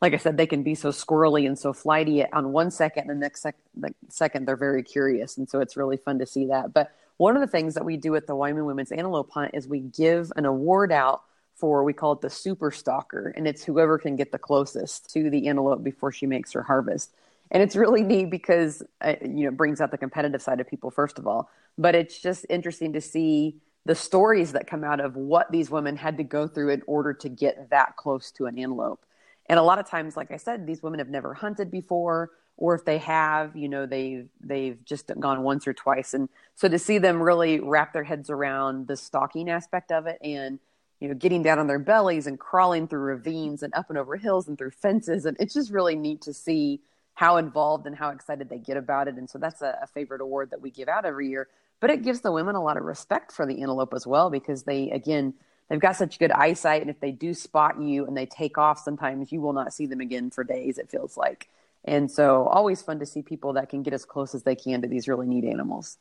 like 0.00 0.14
I 0.14 0.16
said, 0.16 0.36
they 0.36 0.46
can 0.46 0.62
be 0.62 0.74
so 0.74 0.90
squirrely 0.90 1.46
and 1.46 1.58
so 1.58 1.72
flighty 1.72 2.24
on 2.32 2.52
one 2.52 2.70
second, 2.70 3.08
and 3.08 3.20
the 3.20 3.24
next 3.24 3.42
sec- 3.42 3.56
the 3.76 3.94
second 4.08 4.46
they're 4.46 4.56
very 4.56 4.82
curious, 4.82 5.36
and 5.36 5.48
so 5.48 5.60
it's 5.60 5.76
really 5.76 5.96
fun 5.96 6.18
to 6.18 6.26
see 6.26 6.46
that. 6.46 6.72
But 6.72 6.92
one 7.18 7.36
of 7.36 7.40
the 7.40 7.46
things 7.46 7.74
that 7.74 7.84
we 7.84 7.96
do 7.96 8.16
at 8.16 8.26
the 8.26 8.34
Wyoming 8.34 8.64
Women's 8.64 8.90
Antelope 8.90 9.30
Hunt 9.30 9.52
is 9.54 9.68
we 9.68 9.80
give 9.80 10.32
an 10.34 10.44
award 10.44 10.90
out 10.90 11.22
for 11.54 11.84
we 11.84 11.92
call 11.92 12.12
it 12.12 12.20
the 12.20 12.30
super 12.30 12.70
stalker 12.70 13.32
and 13.36 13.46
it's 13.46 13.64
whoever 13.64 13.98
can 13.98 14.16
get 14.16 14.32
the 14.32 14.38
closest 14.38 15.10
to 15.12 15.30
the 15.30 15.48
antelope 15.48 15.82
before 15.82 16.12
she 16.12 16.26
makes 16.26 16.52
her 16.52 16.62
harvest. 16.62 17.14
And 17.50 17.62
it's 17.62 17.76
really 17.76 18.02
neat 18.02 18.30
because 18.30 18.82
uh, 19.00 19.14
you 19.22 19.44
know 19.44 19.50
brings 19.50 19.80
out 19.80 19.90
the 19.90 19.98
competitive 19.98 20.42
side 20.42 20.60
of 20.60 20.68
people 20.68 20.90
first 20.90 21.18
of 21.18 21.26
all. 21.26 21.50
But 21.78 21.94
it's 21.94 22.20
just 22.20 22.46
interesting 22.48 22.92
to 22.94 23.00
see 23.00 23.56
the 23.86 23.94
stories 23.94 24.52
that 24.52 24.66
come 24.66 24.82
out 24.82 25.00
of 25.00 25.14
what 25.14 25.52
these 25.52 25.70
women 25.70 25.96
had 25.96 26.16
to 26.16 26.24
go 26.24 26.48
through 26.48 26.70
in 26.70 26.82
order 26.86 27.12
to 27.12 27.28
get 27.28 27.70
that 27.70 27.96
close 27.96 28.30
to 28.32 28.46
an 28.46 28.58
antelope. 28.58 29.04
And 29.46 29.58
a 29.58 29.62
lot 29.62 29.78
of 29.78 29.88
times 29.88 30.16
like 30.16 30.30
i 30.32 30.36
said 30.36 30.66
these 30.66 30.82
women 30.82 30.98
have 30.98 31.10
never 31.10 31.34
hunted 31.34 31.70
before 31.70 32.30
or 32.56 32.74
if 32.74 32.84
they 32.84 32.98
have 32.98 33.54
you 33.56 33.68
know 33.68 33.84
they've 33.84 34.28
they've 34.40 34.82
just 34.84 35.10
gone 35.20 35.42
once 35.42 35.68
or 35.68 35.74
twice. 35.74 36.14
And 36.14 36.28
so 36.56 36.68
to 36.68 36.78
see 36.78 36.98
them 36.98 37.22
really 37.22 37.60
wrap 37.60 37.92
their 37.92 38.04
heads 38.04 38.30
around 38.30 38.88
the 38.88 38.96
stalking 38.96 39.48
aspect 39.48 39.92
of 39.92 40.06
it 40.06 40.18
and 40.22 40.58
you 41.00 41.08
know, 41.08 41.14
getting 41.14 41.42
down 41.42 41.58
on 41.58 41.66
their 41.66 41.78
bellies 41.78 42.26
and 42.26 42.38
crawling 42.38 42.88
through 42.88 43.00
ravines 43.00 43.62
and 43.62 43.74
up 43.74 43.90
and 43.90 43.98
over 43.98 44.16
hills 44.16 44.48
and 44.48 44.56
through 44.56 44.70
fences. 44.70 45.26
And 45.26 45.36
it's 45.40 45.54
just 45.54 45.70
really 45.70 45.96
neat 45.96 46.22
to 46.22 46.32
see 46.32 46.80
how 47.14 47.36
involved 47.36 47.86
and 47.86 47.96
how 47.96 48.10
excited 48.10 48.48
they 48.48 48.58
get 48.58 48.76
about 48.76 49.08
it. 49.08 49.14
And 49.16 49.28
so 49.28 49.38
that's 49.38 49.62
a, 49.62 49.78
a 49.82 49.86
favorite 49.86 50.20
award 50.20 50.50
that 50.50 50.60
we 50.60 50.70
give 50.70 50.88
out 50.88 51.04
every 51.04 51.28
year. 51.28 51.48
But 51.80 51.90
it 51.90 52.02
gives 52.02 52.20
the 52.20 52.32
women 52.32 52.54
a 52.54 52.62
lot 52.62 52.76
of 52.76 52.84
respect 52.84 53.32
for 53.32 53.46
the 53.46 53.60
antelope 53.60 53.94
as 53.94 54.06
well 54.06 54.30
because 54.30 54.62
they, 54.62 54.90
again, 54.90 55.34
they've 55.68 55.80
got 55.80 55.96
such 55.96 56.18
good 56.18 56.32
eyesight. 56.32 56.80
And 56.80 56.90
if 56.90 57.00
they 57.00 57.12
do 57.12 57.34
spot 57.34 57.80
you 57.80 58.06
and 58.06 58.16
they 58.16 58.26
take 58.26 58.58
off, 58.58 58.78
sometimes 58.78 59.32
you 59.32 59.40
will 59.40 59.52
not 59.52 59.72
see 59.72 59.86
them 59.86 60.00
again 60.00 60.30
for 60.30 60.44
days, 60.44 60.78
it 60.78 60.90
feels 60.90 61.16
like. 61.16 61.48
And 61.84 62.10
so, 62.10 62.44
always 62.44 62.80
fun 62.80 62.98
to 63.00 63.06
see 63.06 63.20
people 63.20 63.52
that 63.54 63.68
can 63.68 63.82
get 63.82 63.92
as 63.92 64.06
close 64.06 64.34
as 64.34 64.42
they 64.42 64.54
can 64.54 64.80
to 64.80 64.88
these 64.88 65.06
really 65.06 65.26
neat 65.26 65.44
animals. 65.44 65.98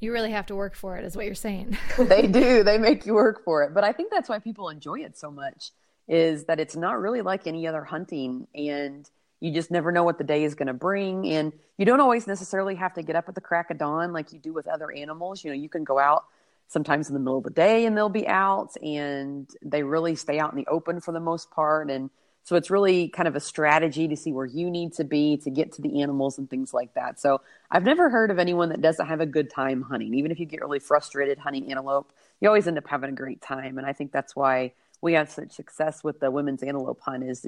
You 0.00 0.12
really 0.12 0.30
have 0.30 0.46
to 0.46 0.56
work 0.56 0.74
for 0.74 0.96
it, 0.96 1.04
is 1.04 1.16
what 1.16 1.26
you're 1.26 1.34
saying. 1.34 1.76
they 1.98 2.26
do. 2.26 2.62
They 2.62 2.78
make 2.78 3.06
you 3.06 3.14
work 3.14 3.44
for 3.44 3.62
it. 3.62 3.74
But 3.74 3.84
I 3.84 3.92
think 3.92 4.10
that's 4.10 4.28
why 4.28 4.38
people 4.38 4.68
enjoy 4.68 5.00
it 5.00 5.16
so 5.16 5.30
much 5.30 5.70
is 6.08 6.44
that 6.44 6.60
it's 6.60 6.76
not 6.76 7.00
really 7.00 7.22
like 7.22 7.46
any 7.46 7.66
other 7.66 7.84
hunting 7.84 8.46
and 8.54 9.10
you 9.40 9.52
just 9.52 9.70
never 9.70 9.92
know 9.92 10.04
what 10.04 10.18
the 10.18 10.24
day 10.24 10.44
is 10.44 10.54
going 10.54 10.68
to 10.68 10.74
bring 10.74 11.26
and 11.26 11.52
you 11.78 11.84
don't 11.84 12.00
always 12.00 12.26
necessarily 12.26 12.74
have 12.74 12.94
to 12.94 13.02
get 13.02 13.16
up 13.16 13.28
at 13.28 13.34
the 13.34 13.40
crack 13.40 13.70
of 13.70 13.78
dawn 13.78 14.12
like 14.12 14.32
you 14.32 14.38
do 14.38 14.52
with 14.52 14.66
other 14.68 14.90
animals 14.92 15.42
you 15.42 15.50
know 15.50 15.54
you 15.54 15.68
can 15.68 15.84
go 15.84 15.98
out 15.98 16.24
sometimes 16.68 17.08
in 17.08 17.14
the 17.14 17.20
middle 17.20 17.38
of 17.38 17.44
the 17.44 17.50
day 17.50 17.86
and 17.86 17.96
they'll 17.96 18.08
be 18.08 18.26
out 18.28 18.76
and 18.82 19.50
they 19.62 19.82
really 19.82 20.14
stay 20.14 20.38
out 20.38 20.52
in 20.52 20.56
the 20.56 20.66
open 20.68 21.00
for 21.00 21.12
the 21.12 21.20
most 21.20 21.50
part 21.50 21.90
and 21.90 22.08
so 22.46 22.54
it's 22.54 22.70
really 22.70 23.08
kind 23.08 23.26
of 23.26 23.34
a 23.34 23.40
strategy 23.40 24.06
to 24.06 24.16
see 24.16 24.30
where 24.30 24.46
you 24.46 24.70
need 24.70 24.92
to 24.92 25.02
be 25.02 25.36
to 25.38 25.50
get 25.50 25.72
to 25.72 25.82
the 25.82 26.00
animals 26.00 26.38
and 26.38 26.48
things 26.48 26.72
like 26.72 26.94
that. 26.94 27.18
So 27.18 27.40
I've 27.72 27.82
never 27.82 28.08
heard 28.08 28.30
of 28.30 28.38
anyone 28.38 28.68
that 28.68 28.80
doesn't 28.80 29.04
have 29.04 29.20
a 29.20 29.26
good 29.26 29.50
time 29.50 29.82
hunting. 29.82 30.14
Even 30.14 30.30
if 30.30 30.38
you 30.38 30.46
get 30.46 30.60
really 30.60 30.78
frustrated 30.78 31.38
hunting 31.38 31.68
antelope, 31.72 32.12
you 32.40 32.46
always 32.46 32.68
end 32.68 32.78
up 32.78 32.86
having 32.86 33.10
a 33.10 33.12
great 33.12 33.42
time. 33.42 33.78
And 33.78 33.86
I 33.86 33.92
think 33.92 34.12
that's 34.12 34.36
why 34.36 34.74
we 35.00 35.14
have 35.14 35.28
such 35.28 35.54
success 35.54 36.04
with 36.04 36.20
the 36.20 36.30
women's 36.30 36.62
antelope 36.62 37.00
hunt 37.00 37.24
is 37.24 37.42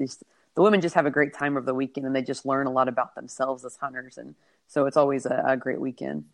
the 0.55 0.61
women 0.61 0.81
just 0.81 0.95
have 0.95 1.05
a 1.05 1.11
great 1.11 1.33
time 1.33 1.55
over 1.55 1.65
the 1.65 1.73
weekend 1.73 2.05
and 2.05 2.13
they 2.13 2.21
just 2.21 2.45
learn 2.45 2.67
a 2.67 2.71
lot 2.71 2.89
about 2.89 3.15
themselves 3.15 3.63
as 3.63 3.77
hunters. 3.77 4.17
And 4.17 4.35
so 4.67 4.85
it's 4.85 4.97
always 4.97 5.25
a, 5.25 5.43
a 5.47 5.55
great 5.55 5.79
weekend. 5.79 6.25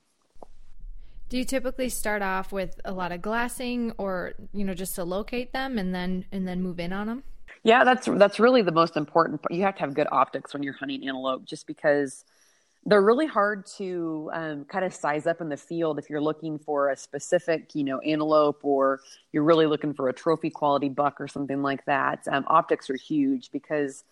Do 1.29 1.37
you 1.37 1.45
typically 1.45 1.89
start 1.89 2.23
off 2.23 2.51
with 2.51 2.81
a 2.83 2.93
lot 2.93 3.11
of 3.11 3.21
glassing 3.21 3.91
or, 3.99 4.33
you 4.53 4.65
know, 4.65 4.73
just 4.73 4.95
to 4.95 5.03
locate 5.03 5.53
them 5.53 5.77
and 5.77 5.93
then 5.93 6.25
and 6.31 6.47
then 6.47 6.63
move 6.63 6.79
in 6.79 6.91
on 6.91 7.05
them? 7.05 7.23
Yeah, 7.65 7.83
that's 7.83 8.05
that's 8.07 8.39
really 8.39 8.61
the 8.61 8.71
most 8.71 8.95
important. 8.95 9.41
You 9.49 9.63
have 9.63 9.73
to 9.77 9.81
have 9.81 9.95
good 9.95 10.07
optics 10.11 10.53
when 10.53 10.61
you're 10.61 10.75
hunting 10.75 11.07
antelope, 11.07 11.45
just 11.45 11.65
because 11.65 12.23
they're 12.85 13.01
really 13.01 13.25
hard 13.25 13.65
to 13.77 14.29
um, 14.33 14.65
kind 14.65 14.85
of 14.85 14.93
size 14.93 15.25
up 15.25 15.41
in 15.41 15.49
the 15.49 15.57
field 15.57 15.99
if 15.99 16.09
you're 16.09 16.21
looking 16.21 16.59
for 16.59 16.91
a 16.91 16.97
specific, 16.97 17.73
you 17.73 17.83
know, 17.83 17.99
antelope 18.01 18.59
or 18.63 19.01
you're 19.33 19.43
really 19.43 19.65
looking 19.65 19.95
for 19.95 20.09
a 20.09 20.13
trophy 20.13 20.51
quality 20.51 20.89
buck 20.89 21.19
or 21.19 21.27
something 21.27 21.63
like 21.63 21.85
that. 21.85 22.27
Um, 22.31 22.45
optics 22.47 22.89
are 22.91 22.97
huge 22.97 23.51
because, 23.51 24.03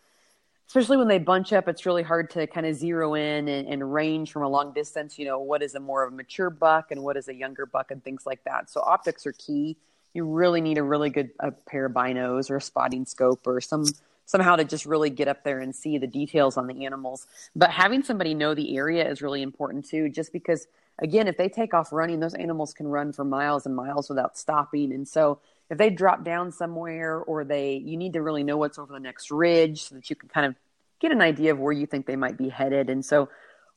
especially 0.67 0.97
when 0.97 1.07
they 1.07 1.19
bunch 1.19 1.53
up, 1.53 1.67
it's 1.67 1.85
really 1.85 2.03
hard 2.03 2.31
to 2.31 2.47
kind 2.47 2.65
of 2.65 2.75
zero 2.75 3.15
in 3.15 3.47
and, 3.49 3.67
and 3.67 3.93
range 3.93 4.31
from 4.31 4.43
a 4.43 4.49
long 4.49 4.73
distance. 4.73 5.19
You 5.19 5.25
know, 5.25 5.39
what 5.39 5.63
is 5.63 5.75
a 5.75 5.79
more 5.79 6.03
of 6.03 6.13
a 6.13 6.15
mature 6.15 6.49
buck 6.51 6.91
and 6.91 7.03
what 7.03 7.17
is 7.17 7.27
a 7.29 7.35
younger 7.35 7.67
buck 7.67 7.91
and 7.91 8.03
things 8.03 8.25
like 8.25 8.43
that. 8.45 8.71
So 8.71 8.81
optics 8.81 9.27
are 9.27 9.33
key 9.33 9.77
you 10.13 10.25
really 10.25 10.61
need 10.61 10.77
a 10.77 10.83
really 10.83 11.09
good 11.09 11.31
a 11.39 11.51
pair 11.51 11.85
of 11.85 11.93
binos 11.93 12.49
or 12.49 12.57
a 12.57 12.61
spotting 12.61 13.05
scope 13.05 13.45
or 13.47 13.59
some 13.61 13.85
somehow 14.25 14.55
to 14.55 14.63
just 14.63 14.85
really 14.85 15.09
get 15.09 15.27
up 15.27 15.43
there 15.43 15.59
and 15.59 15.75
see 15.75 15.97
the 15.97 16.07
details 16.07 16.57
on 16.57 16.67
the 16.67 16.85
animals. 16.85 17.27
But 17.55 17.71
having 17.71 18.03
somebody 18.03 18.33
know 18.33 18.53
the 18.53 18.77
area 18.77 19.09
is 19.09 19.21
really 19.21 19.41
important 19.41 19.85
too, 19.85 20.09
just 20.09 20.31
because 20.31 20.67
again, 20.99 21.27
if 21.27 21.37
they 21.37 21.49
take 21.49 21.73
off 21.73 21.91
running, 21.91 22.19
those 22.19 22.33
animals 22.35 22.73
can 22.73 22.87
run 22.87 23.11
for 23.11 23.25
miles 23.25 23.65
and 23.65 23.75
miles 23.75 24.09
without 24.09 24.37
stopping. 24.37 24.93
And 24.93 25.07
so 25.07 25.39
if 25.69 25.77
they 25.77 25.89
drop 25.89 26.23
down 26.23 26.51
somewhere 26.51 27.17
or 27.17 27.43
they 27.43 27.75
you 27.75 27.97
need 27.97 28.13
to 28.13 28.21
really 28.21 28.43
know 28.43 28.57
what's 28.57 28.77
over 28.77 28.93
the 28.93 28.99
next 28.99 29.31
ridge 29.31 29.83
so 29.83 29.95
that 29.95 30.09
you 30.09 30.15
can 30.15 30.29
kind 30.29 30.45
of 30.45 30.55
get 30.99 31.11
an 31.11 31.21
idea 31.21 31.51
of 31.51 31.59
where 31.59 31.73
you 31.73 31.85
think 31.85 32.05
they 32.05 32.15
might 32.15 32.37
be 32.37 32.49
headed. 32.49 32.89
And 32.89 33.03
so 33.03 33.29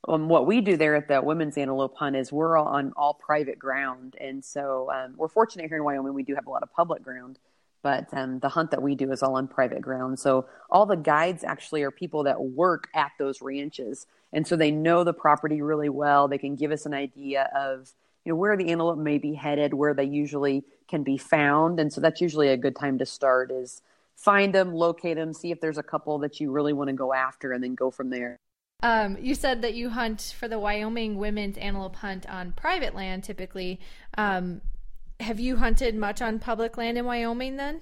um, 0.08 0.28
what 0.28 0.46
we 0.46 0.60
do 0.60 0.76
there 0.76 0.94
at 0.94 1.08
the 1.08 1.20
women's 1.20 1.56
antelope 1.56 1.96
hunt 1.96 2.16
is 2.16 2.32
we're 2.32 2.58
on 2.58 2.92
all 2.96 3.14
private 3.14 3.58
ground, 3.58 4.16
and 4.20 4.44
so 4.44 4.90
um, 4.92 5.14
we're 5.16 5.28
fortunate 5.28 5.68
here 5.68 5.78
in 5.78 5.84
Wyoming. 5.84 6.14
We 6.14 6.22
do 6.22 6.34
have 6.34 6.46
a 6.46 6.50
lot 6.50 6.62
of 6.62 6.72
public 6.72 7.02
ground, 7.02 7.38
but 7.82 8.06
um, 8.12 8.38
the 8.38 8.48
hunt 8.48 8.70
that 8.70 8.82
we 8.82 8.94
do 8.94 9.12
is 9.12 9.22
all 9.22 9.36
on 9.36 9.48
private 9.48 9.82
ground. 9.82 10.18
So 10.18 10.46
all 10.70 10.86
the 10.86 10.96
guides 10.96 11.44
actually 11.44 11.82
are 11.82 11.90
people 11.90 12.22
that 12.24 12.40
work 12.40 12.88
at 12.94 13.12
those 13.18 13.42
ranches, 13.42 14.06
and 14.32 14.46
so 14.46 14.56
they 14.56 14.70
know 14.70 15.04
the 15.04 15.12
property 15.12 15.62
really 15.62 15.88
well. 15.88 16.28
They 16.28 16.38
can 16.38 16.56
give 16.56 16.72
us 16.72 16.86
an 16.86 16.94
idea 16.94 17.50
of 17.56 17.92
you 18.24 18.32
know, 18.32 18.36
where 18.36 18.56
the 18.56 18.70
antelope 18.70 18.98
may 18.98 19.18
be 19.18 19.34
headed, 19.34 19.72
where 19.72 19.94
they 19.94 20.04
usually 20.04 20.64
can 20.88 21.04
be 21.04 21.16
found. 21.16 21.78
And 21.78 21.92
so 21.92 22.00
that's 22.00 22.20
usually 22.20 22.48
a 22.48 22.56
good 22.56 22.74
time 22.74 22.98
to 22.98 23.06
start 23.06 23.50
is 23.52 23.82
find 24.16 24.52
them, 24.52 24.74
locate 24.74 25.16
them, 25.16 25.32
see 25.32 25.52
if 25.52 25.60
there's 25.60 25.78
a 25.78 25.82
couple 25.82 26.18
that 26.18 26.40
you 26.40 26.50
really 26.50 26.72
want 26.72 26.88
to 26.88 26.94
go 26.94 27.12
after, 27.12 27.52
and 27.52 27.62
then 27.62 27.74
go 27.74 27.90
from 27.90 28.10
there. 28.10 28.36
Um, 28.82 29.16
you 29.20 29.34
said 29.34 29.62
that 29.62 29.74
you 29.74 29.90
hunt 29.90 30.34
for 30.38 30.48
the 30.48 30.58
Wyoming 30.58 31.16
women's 31.16 31.56
antelope 31.56 31.96
hunt 31.96 32.28
on 32.28 32.52
private 32.52 32.94
land 32.94 33.24
typically. 33.24 33.80
Um, 34.18 34.60
have 35.20 35.40
you 35.40 35.56
hunted 35.56 35.94
much 35.94 36.20
on 36.20 36.38
public 36.38 36.76
land 36.76 36.98
in 36.98 37.04
Wyoming 37.06 37.56
then? 37.56 37.80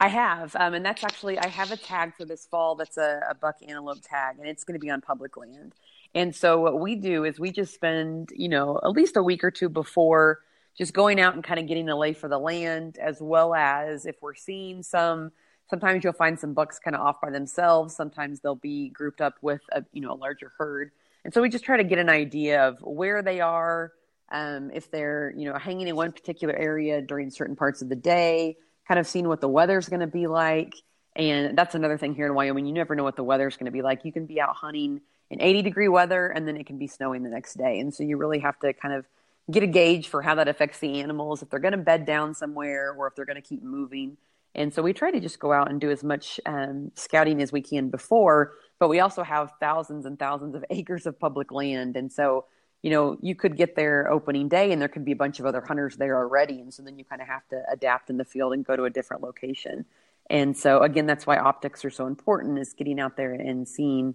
I 0.00 0.08
have, 0.08 0.54
um, 0.56 0.74
and 0.74 0.84
that's 0.84 1.02
actually 1.02 1.38
I 1.38 1.46
have 1.48 1.72
a 1.72 1.76
tag 1.76 2.14
for 2.14 2.24
this 2.24 2.46
fall 2.46 2.74
that's 2.74 2.96
a, 2.96 3.22
a 3.30 3.34
buck 3.34 3.56
antelope 3.66 4.02
tag, 4.02 4.38
and 4.38 4.46
it's 4.46 4.64
going 4.64 4.74
to 4.74 4.84
be 4.84 4.90
on 4.90 5.00
public 5.00 5.36
land. 5.36 5.74
And 6.14 6.34
so 6.34 6.60
what 6.60 6.78
we 6.78 6.94
do 6.94 7.24
is 7.24 7.40
we 7.40 7.50
just 7.50 7.74
spend, 7.74 8.30
you 8.34 8.48
know, 8.48 8.78
at 8.84 8.90
least 8.90 9.16
a 9.16 9.22
week 9.22 9.42
or 9.42 9.50
two 9.50 9.68
before 9.68 10.40
just 10.76 10.92
going 10.92 11.20
out 11.20 11.34
and 11.34 11.42
kind 11.42 11.58
of 11.58 11.66
getting 11.66 11.88
a 11.88 11.96
lay 11.96 12.12
for 12.12 12.28
the 12.28 12.38
land, 12.38 12.98
as 12.98 13.18
well 13.20 13.54
as 13.54 14.04
if 14.06 14.16
we're 14.20 14.34
seeing 14.34 14.82
some. 14.82 15.32
Sometimes 15.74 16.04
you'll 16.04 16.12
find 16.12 16.38
some 16.38 16.52
bucks 16.52 16.78
kind 16.78 16.94
of 16.94 17.02
off 17.02 17.20
by 17.20 17.30
themselves. 17.30 17.96
Sometimes 17.96 18.38
they'll 18.38 18.54
be 18.54 18.90
grouped 18.90 19.20
up 19.20 19.34
with 19.42 19.60
a 19.72 19.82
you 19.92 20.00
know 20.00 20.12
a 20.12 20.14
larger 20.14 20.52
herd, 20.56 20.92
and 21.24 21.34
so 21.34 21.42
we 21.42 21.48
just 21.48 21.64
try 21.64 21.76
to 21.76 21.82
get 21.82 21.98
an 21.98 22.08
idea 22.08 22.68
of 22.68 22.78
where 22.80 23.22
they 23.22 23.40
are, 23.40 23.90
um, 24.30 24.70
if 24.72 24.88
they're 24.88 25.34
you 25.36 25.50
know 25.50 25.58
hanging 25.58 25.88
in 25.88 25.96
one 25.96 26.12
particular 26.12 26.54
area 26.54 27.02
during 27.02 27.28
certain 27.28 27.56
parts 27.56 27.82
of 27.82 27.88
the 27.88 27.96
day, 27.96 28.56
kind 28.86 29.00
of 29.00 29.06
seeing 29.08 29.26
what 29.26 29.40
the 29.40 29.48
weather's 29.48 29.88
going 29.88 29.98
to 29.98 30.06
be 30.06 30.28
like. 30.28 30.76
And 31.16 31.58
that's 31.58 31.74
another 31.74 31.98
thing 31.98 32.14
here 32.14 32.26
in 32.26 32.34
Wyoming. 32.34 32.66
You 32.66 32.72
never 32.72 32.94
know 32.94 33.02
what 33.02 33.16
the 33.16 33.24
weather's 33.24 33.56
going 33.56 33.66
to 33.66 33.72
be 33.72 33.82
like. 33.82 34.04
You 34.04 34.12
can 34.12 34.26
be 34.26 34.40
out 34.40 34.54
hunting 34.54 35.00
in 35.28 35.42
80 35.42 35.62
degree 35.62 35.88
weather 35.88 36.28
and 36.28 36.46
then 36.46 36.56
it 36.56 36.66
can 36.66 36.78
be 36.78 36.86
snowing 36.86 37.24
the 37.24 37.30
next 37.30 37.54
day. 37.54 37.80
And 37.80 37.92
so 37.92 38.04
you 38.04 38.16
really 38.16 38.38
have 38.38 38.58
to 38.60 38.72
kind 38.72 38.94
of 38.94 39.06
get 39.50 39.64
a 39.64 39.66
gauge 39.66 40.08
for 40.08 40.22
how 40.22 40.36
that 40.36 40.48
affects 40.48 40.78
the 40.78 41.00
animals, 41.00 41.42
if 41.42 41.50
they're 41.50 41.58
going 41.58 41.72
to 41.72 41.78
bed 41.78 42.06
down 42.06 42.34
somewhere 42.34 42.92
or 42.92 43.08
if 43.08 43.14
they're 43.14 43.24
going 43.24 43.40
to 43.40 43.48
keep 43.48 43.62
moving. 43.62 44.16
And 44.54 44.72
so 44.72 44.82
we 44.82 44.92
try 44.92 45.10
to 45.10 45.20
just 45.20 45.38
go 45.38 45.52
out 45.52 45.70
and 45.70 45.80
do 45.80 45.90
as 45.90 46.04
much 46.04 46.38
um, 46.46 46.92
scouting 46.94 47.42
as 47.42 47.52
we 47.52 47.60
can 47.60 47.90
before, 47.90 48.52
but 48.78 48.88
we 48.88 49.00
also 49.00 49.22
have 49.22 49.52
thousands 49.60 50.06
and 50.06 50.18
thousands 50.18 50.54
of 50.54 50.64
acres 50.70 51.06
of 51.06 51.18
public 51.18 51.50
land. 51.52 51.96
And 51.96 52.12
so, 52.12 52.46
you 52.82 52.90
know, 52.90 53.16
you 53.20 53.34
could 53.34 53.56
get 53.56 53.74
there 53.76 54.10
opening 54.10 54.48
day 54.48 54.70
and 54.72 54.80
there 54.80 54.88
could 54.88 55.04
be 55.04 55.12
a 55.12 55.16
bunch 55.16 55.40
of 55.40 55.46
other 55.46 55.60
hunters 55.60 55.96
there 55.96 56.16
already. 56.16 56.60
And 56.60 56.72
so 56.72 56.82
then 56.82 56.98
you 56.98 57.04
kind 57.04 57.22
of 57.22 57.28
have 57.28 57.46
to 57.48 57.62
adapt 57.70 58.10
in 58.10 58.16
the 58.16 58.24
field 58.24 58.52
and 58.52 58.64
go 58.64 58.76
to 58.76 58.84
a 58.84 58.90
different 58.90 59.22
location. 59.22 59.84
And 60.30 60.56
so, 60.56 60.80
again, 60.82 61.06
that's 61.06 61.26
why 61.26 61.36
optics 61.36 61.84
are 61.84 61.90
so 61.90 62.06
important 62.06 62.58
is 62.58 62.72
getting 62.72 63.00
out 63.00 63.16
there 63.16 63.32
and 63.32 63.68
seeing 63.68 64.14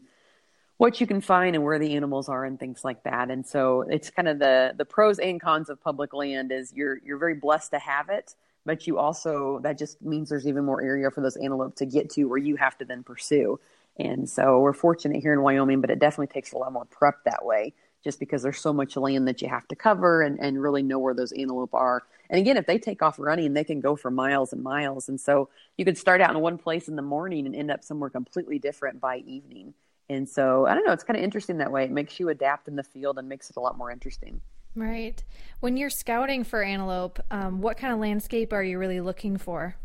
what 0.78 1.02
you 1.02 1.06
can 1.06 1.20
find 1.20 1.58
and 1.58 1.66
where 1.66 1.78
the 1.78 1.94
animals 1.94 2.30
are 2.30 2.46
and 2.46 2.58
things 2.58 2.86
like 2.86 3.04
that. 3.04 3.30
And 3.30 3.46
so 3.46 3.82
it's 3.82 4.10
kind 4.10 4.30
of 4.30 4.40
the 4.40 4.74
the 4.78 4.86
pros 4.86 5.20
and 5.20 5.40
cons 5.40 5.70
of 5.70 5.82
public 5.84 6.14
land 6.14 6.54
is 6.54 6.72
you're 6.74 7.00
you're 7.04 7.18
very 7.18 7.36
blessed 7.36 7.72
to 7.72 7.80
have 7.80 8.08
it, 8.10 8.34
but 8.66 8.88
you 8.88 8.98
also 8.98 9.60
that 9.64 9.78
just 9.78 10.02
means 10.02 10.30
there's 10.30 10.48
even 10.48 10.66
more 10.66 10.82
area 10.82 11.10
for 11.12 11.22
those 11.22 11.38
antelope 11.38 11.76
to 11.76 11.86
get 11.86 12.10
to 12.12 12.26
where 12.26 12.38
you 12.38 12.56
have 12.56 12.78
to 12.78 12.86
then 12.86 13.04
pursue. 13.04 13.60
And 13.98 14.30
so 14.30 14.60
we're 14.60 14.74
fortunate 14.74 15.22
here 15.22 15.34
in 15.34 15.42
Wyoming, 15.42 15.82
but 15.82 15.90
it 15.90 16.00
definitely 16.00 16.28
takes 16.28 16.54
a 16.54 16.58
lot 16.58 16.72
more 16.72 16.86
prep 16.86 17.24
that 17.26 17.46
way 17.46 17.74
just 18.04 18.20
because 18.20 18.42
there's 18.42 18.60
so 18.60 18.72
much 18.72 18.96
land 18.96 19.28
that 19.28 19.42
you 19.42 19.50
have 19.50 19.68
to 19.68 19.76
cover 19.76 20.22
and, 20.22 20.40
and 20.40 20.62
really 20.62 20.82
know 20.82 21.00
where 21.00 21.14
those 21.14 21.34
antelope 21.34 21.74
are. 21.74 22.04
And 22.30 22.40
again, 22.40 22.58
if 22.58 22.66
they 22.66 22.78
take 22.78 23.02
off 23.02 23.20
running, 23.20 23.54
they 23.54 23.64
can 23.64 23.82
go 23.82 23.96
for 23.96 24.10
miles 24.10 24.54
and 24.54 24.64
miles. 24.64 25.10
And 25.10 25.20
so 25.20 25.50
you 25.78 25.84
could 25.84 25.98
start 25.98 26.22
out 26.22 26.34
in 26.34 26.40
one 26.40 26.58
place 26.58 26.88
in 26.88 26.96
the 26.96 27.02
morning 27.02 27.46
and 27.46 27.56
end 27.56 27.72
up 27.72 27.84
somewhere 27.84 28.10
completely 28.10 28.60
different 28.60 29.02
by 29.02 29.18
evening. 29.18 29.74
And 30.10 30.28
so 30.28 30.66
I 30.66 30.76
don't 30.76 30.86
know, 30.86 30.94
it's 30.94 31.04
kind 31.04 31.18
of 31.18 31.24
interesting 31.24 31.58
that 31.58 31.72
way. 31.72 31.84
It 31.84 31.92
makes 31.92 32.20
you 32.20 32.30
adapt 32.30 32.68
in 32.68 32.76
the 32.76 32.84
field 32.84 33.18
and 33.18 33.28
makes 33.28 33.50
it 33.50 33.58
a 33.58 33.60
lot 33.60 33.78
more 33.78 33.92
interesting. 33.92 34.42
Right. 34.80 35.22
When 35.60 35.76
you're 35.76 35.90
scouting 35.90 36.46
for 36.46 36.64
antelope, 36.64 37.20
um, 37.30 37.60
what 37.60 37.76
kind 37.78 37.92
of 37.92 38.00
landscape 38.00 38.54
are 38.54 38.64
you 38.64 38.80
really 38.80 39.02
looking 39.02 39.38
for? 39.38 39.76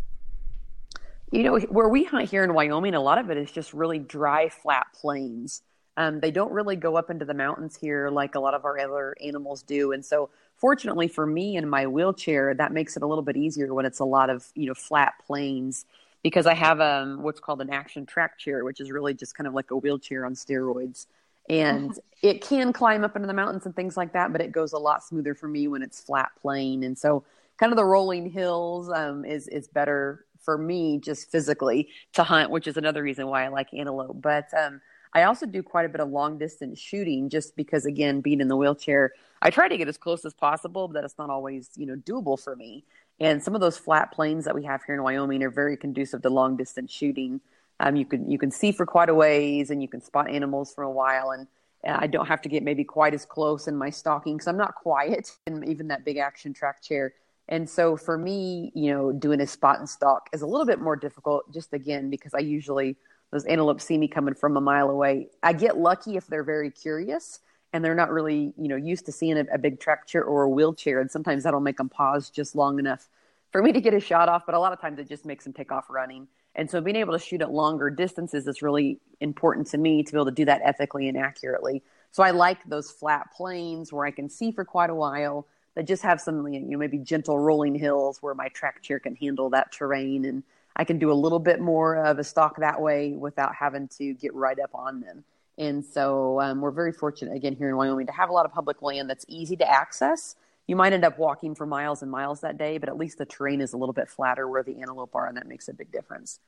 You 1.33 1.43
know, 1.43 1.59
where 1.59 1.89
we 1.89 2.05
hunt 2.05 2.31
here 2.31 2.45
in 2.45 2.55
Wyoming, 2.55 2.95
a 2.95 3.01
lot 3.01 3.19
of 3.19 3.29
it 3.29 3.37
is 3.37 3.51
just 3.51 3.75
really 3.75 3.99
dry, 3.99 4.49
flat 4.49 4.87
plains. 4.95 5.63
Um, 5.97 6.21
they 6.21 6.31
don't 6.31 6.53
really 6.53 6.77
go 6.77 6.97
up 6.97 7.11
into 7.11 7.25
the 7.25 7.35
mountains 7.35 7.77
here 7.77 8.09
like 8.09 8.37
a 8.37 8.41
lot 8.41 8.55
of 8.55 8.65
our 8.65 8.79
other 8.79 9.17
animals 9.21 9.65
do. 9.65 9.91
And 9.91 10.05
so, 10.05 10.31
fortunately 10.57 11.09
for 11.09 11.27
me 11.27 11.57
in 11.57 11.69
my 11.69 11.89
wheelchair, 11.89 12.55
that 12.55 12.73
makes 12.73 12.97
it 12.97 13.03
a 13.03 13.07
little 13.07 13.25
bit 13.25 13.37
easier 13.37 13.75
when 13.75 13.87
it's 13.87 13.99
a 13.99 14.05
lot 14.05 14.31
of, 14.31 14.47
you 14.55 14.67
know, 14.67 14.75
flat 14.75 15.15
plains 15.27 15.87
because 16.23 16.47
I 16.47 16.55
have 16.55 16.81
um, 16.81 17.23
what's 17.23 17.41
called 17.41 17.61
an 17.61 17.71
action 17.71 18.07
track 18.07 18.39
chair, 18.39 18.65
which 18.65 18.81
is 18.81 18.93
really 18.93 19.13
just 19.13 19.35
kind 19.35 19.49
of 19.49 19.55
like 19.55 19.73
a 19.73 19.77
wheelchair 19.77 20.25
on 20.25 20.35
steroids. 20.35 21.07
And 21.49 21.91
uh-huh. 21.91 22.01
it 22.23 22.41
can 22.41 22.73
climb 22.73 23.05
up 23.05 23.17
into 23.17 23.27
the 23.27 23.35
mountains 23.35 23.67
and 23.67 23.77
things 23.77 23.97
like 23.97 24.13
that, 24.13 24.33
but 24.33 24.41
it 24.41 24.53
goes 24.53 24.73
a 24.73 24.79
lot 24.79 25.05
smoother 25.05 25.35
for 25.35 25.49
me 25.49 25.69
when 25.69 25.83
it's 25.83 26.01
flat 26.01 26.31
plain. 26.41 26.85
And 26.85 26.97
so, 26.97 27.25
kind 27.59 27.73
of 27.73 27.77
the 27.77 27.85
rolling 27.85 28.31
hills 28.31 28.91
um, 28.91 29.25
is 29.25 29.49
is 29.49 29.69
better 29.69 30.25
for 30.41 30.59
me 30.59 30.99
just 30.99 31.31
physically 31.31 31.89
to 32.13 32.23
hunt, 32.23 32.51
which 32.51 32.67
is 32.67 32.77
another 32.77 33.03
reason 33.03 33.27
why 33.27 33.45
I 33.45 33.49
like 33.49 33.73
antelope. 33.73 34.21
But 34.21 34.49
um, 34.57 34.81
I 35.13 35.25
also 35.25 35.47
do 35.47 35.63
quite 35.63 35.87
a 35.87 35.89
bit 35.89 36.01
of 36.01 36.11
long 36.11 36.39
distance 36.39 36.79
shooting, 36.79 37.29
just 37.29 37.57
because 37.57 37.87
again, 37.87 38.21
being 38.21 38.41
in 38.41 38.49
the 38.49 38.57
wheelchair, 38.57 39.13
I 39.43 39.51
try 39.51 39.69
to 39.69 39.77
get 39.77 39.89
as 39.89 39.97
close 39.97 40.25
as 40.25 40.35
possible, 40.35 40.89
but 40.89 41.05
it's 41.05 41.19
not 41.19 41.31
always 41.31 41.71
you 41.77 41.87
know 41.87 41.97
doable 41.97 42.43
for 42.43 42.57
me. 42.57 42.85
And 43.21 43.43
some 43.43 43.55
of 43.55 43.61
those 43.61 43.79
flat 43.79 44.13
plains 44.13 44.45
that 44.45 44.55
we 44.55 44.65
have 44.65 44.83
here 44.85 44.97
in 44.97 45.03
Wyoming 45.03 45.43
are 45.43 45.51
very 45.51 45.77
conducive 45.77 46.23
to 46.23 46.31
long 46.31 46.57
distance 46.57 46.93
shooting. 46.93 47.41
Um, 47.85 47.97
you 47.97 48.07
can 48.07 48.31
you 48.31 48.39
can 48.39 48.51
see 48.51 48.73
for 48.73 48.87
quite 48.87 49.11
a 49.11 49.15
ways, 49.15 49.71
and 49.71 49.83
you 49.83 49.89
can 49.89 50.01
spot 50.01 50.31
animals 50.31 50.73
for 50.75 50.85
a 50.85 50.91
while. 50.91 51.33
And 51.33 51.47
I 51.87 52.07
don't 52.07 52.27
have 52.27 52.41
to 52.43 52.49
get 52.49 52.63
maybe 52.63 52.83
quite 52.83 53.13
as 53.13 53.27
close 53.27 53.69
in 53.69 53.77
my 53.77 53.91
stalking 53.91 54.37
because 54.37 54.49
I'm 54.49 54.57
not 54.57 54.75
quiet 54.75 55.31
in 55.47 55.63
even 55.69 55.89
that 55.89 56.05
big 56.05 56.17
action 56.17 56.55
track 56.55 56.83
chair. 56.83 57.13
And 57.47 57.69
so 57.69 57.95
for 57.95 58.17
me, 58.17 58.73
you 58.75 58.91
know, 58.91 59.13
doing 59.13 59.41
a 59.43 59.47
spot 59.47 59.79
and 59.79 59.89
stalk 59.89 60.31
is 60.33 60.41
a 60.41 60.47
little 60.47 60.65
bit 60.65 60.81
more 60.81 60.97
difficult. 60.97 61.53
Just 61.53 61.75
again 61.75 62.09
because 62.09 62.33
I 62.33 62.39
usually 62.39 62.97
those 63.31 63.45
antelope 63.45 63.81
see 63.81 63.99
me 63.99 64.09
coming 64.09 64.35
from 64.35 64.57
a 64.57 64.61
mile 64.63 64.89
away. 64.89 65.29
I 65.43 65.53
get 65.53 65.77
lucky 65.77 66.17
if 66.17 66.27
they're 66.27 66.45
very 66.45 66.71
curious 66.71 67.41
and 67.75 67.85
they're 67.85 67.95
not 67.95 68.11
really 68.11 68.55
you 68.57 68.69
know 68.69 68.77
used 68.77 69.05
to 69.05 69.13
seeing 69.13 69.37
a, 69.37 69.45
a 69.53 69.59
big 69.59 69.79
track 69.79 70.07
chair 70.07 70.25
or 70.25 70.45
a 70.45 70.49
wheelchair 70.49 71.01
and 71.01 71.11
sometimes 71.11 71.43
that'll 71.43 71.61
make 71.61 71.77
them 71.77 71.91
pause 71.91 72.31
just 72.31 72.55
long 72.55 72.79
enough 72.79 73.09
for 73.51 73.63
me 73.63 73.73
to 73.73 73.81
get 73.81 73.93
a 73.93 74.01
shot 74.01 74.29
off 74.29 74.45
but 74.47 74.55
a 74.55 74.59
lot 74.59 74.73
of 74.73 74.81
times 74.81 74.99
it 74.99 75.09
just 75.09 75.27
makes 75.27 75.45
them 75.45 75.53
take 75.53 75.73
off 75.73 75.91
running 75.91 76.27
and 76.57 76.71
so 76.71 76.81
being 76.81 76.97
able 76.97 77.13
to 77.13 77.19
shoot 77.19 77.43
at 77.43 77.51
longer 77.51 77.91
distances 77.91 78.47
is 78.47 78.63
really 78.63 79.01
important 79.21 79.67
to 79.69 79.79
me 79.79 80.03
to 80.03 80.13
be 80.13 80.17
able 80.17 80.27
to 80.27 80.31
do 80.31 80.45
that 80.45 80.61
ethically 80.65 81.09
and 81.09 81.17
accurately. 81.19 81.83
So 82.13 82.23
i 82.23 82.31
like 82.31 82.65
those 82.65 82.91
flat 82.91 83.33
plains 83.37 83.93
where 83.93 84.07
i 84.07 84.11
can 84.11 84.29
see 84.29 84.53
for 84.53 84.65
quite 84.65 84.91
a 84.91 84.95
while 84.95 85.47
that 85.75 85.87
just 85.87 86.03
have 86.03 86.21
some 86.21 86.47
you 86.49 86.61
know 86.61 86.79
maybe 86.79 86.99
gentle 86.99 87.39
rolling 87.39 87.75
hills 87.75 88.23
where 88.23 88.35
my 88.35 88.49
track 88.49 88.83
chair 88.83 88.99
can 88.99 89.17
handle 89.17 89.51
that 89.51 89.73
terrain. 89.73 90.25
And 90.25 90.43
i 90.77 90.85
can 90.85 90.99
do 90.99 91.11
a 91.11 91.15
little 91.15 91.41
bit 91.41 91.61
more 91.61 91.97
of 91.97 92.19
a 92.19 92.25
stalk 92.25 92.59
that 92.59 92.81
way 92.81 93.13
without 93.13 93.55
having 93.55 93.89
to 93.99 94.15
get 94.15 94.35
right 94.35 94.59
up 94.59 94.75
on 94.75 95.01
them. 95.01 95.25
And 95.57 95.85
so 95.85 96.41
um, 96.41 96.61
we're 96.61 96.73
very 96.73 96.93
fortunate, 96.93 97.35
again, 97.35 97.55
here 97.55 97.69
in 97.69 97.77
Wyoming 97.77 98.07
to 98.07 98.13
have 98.13 98.29
a 98.29 98.33
lot 98.33 98.45
of 98.45 98.53
public 98.53 98.83
land 98.83 99.09
that's 99.09 99.25
easy 99.29 99.57
to 99.57 99.71
access. 99.71 100.37
You 100.67 100.77
might 100.77 100.93
end 100.93 101.05
up 101.05 101.19
walking 101.19 101.55
for 101.55 101.67
miles 101.67 102.03
and 102.03 102.11
miles 102.11 102.41
that 102.41 102.57
day, 102.57 102.79
but 102.79 102.89
at 102.89 102.97
least 102.97 103.19
the 103.19 103.27
terrain 103.27 103.61
is 103.61 103.73
a 103.73 103.77
little 103.77 103.93
bit 103.93 104.09
flatter 104.09 104.49
where 104.49 104.63
the 104.63 104.81
antelope 104.81 105.15
are, 105.15 105.27
and 105.27 105.37
that 105.37 105.47
makes 105.47 105.69
a 105.69 105.75
big 105.75 105.93
difference. 105.93 106.41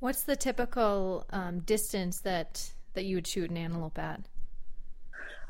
What's 0.00 0.22
the 0.22 0.36
typical 0.36 1.26
um, 1.30 1.60
distance 1.60 2.20
that, 2.20 2.72
that 2.94 3.04
you 3.04 3.16
would 3.16 3.26
shoot 3.26 3.50
an 3.50 3.56
antelope 3.56 3.98
at? 3.98 4.20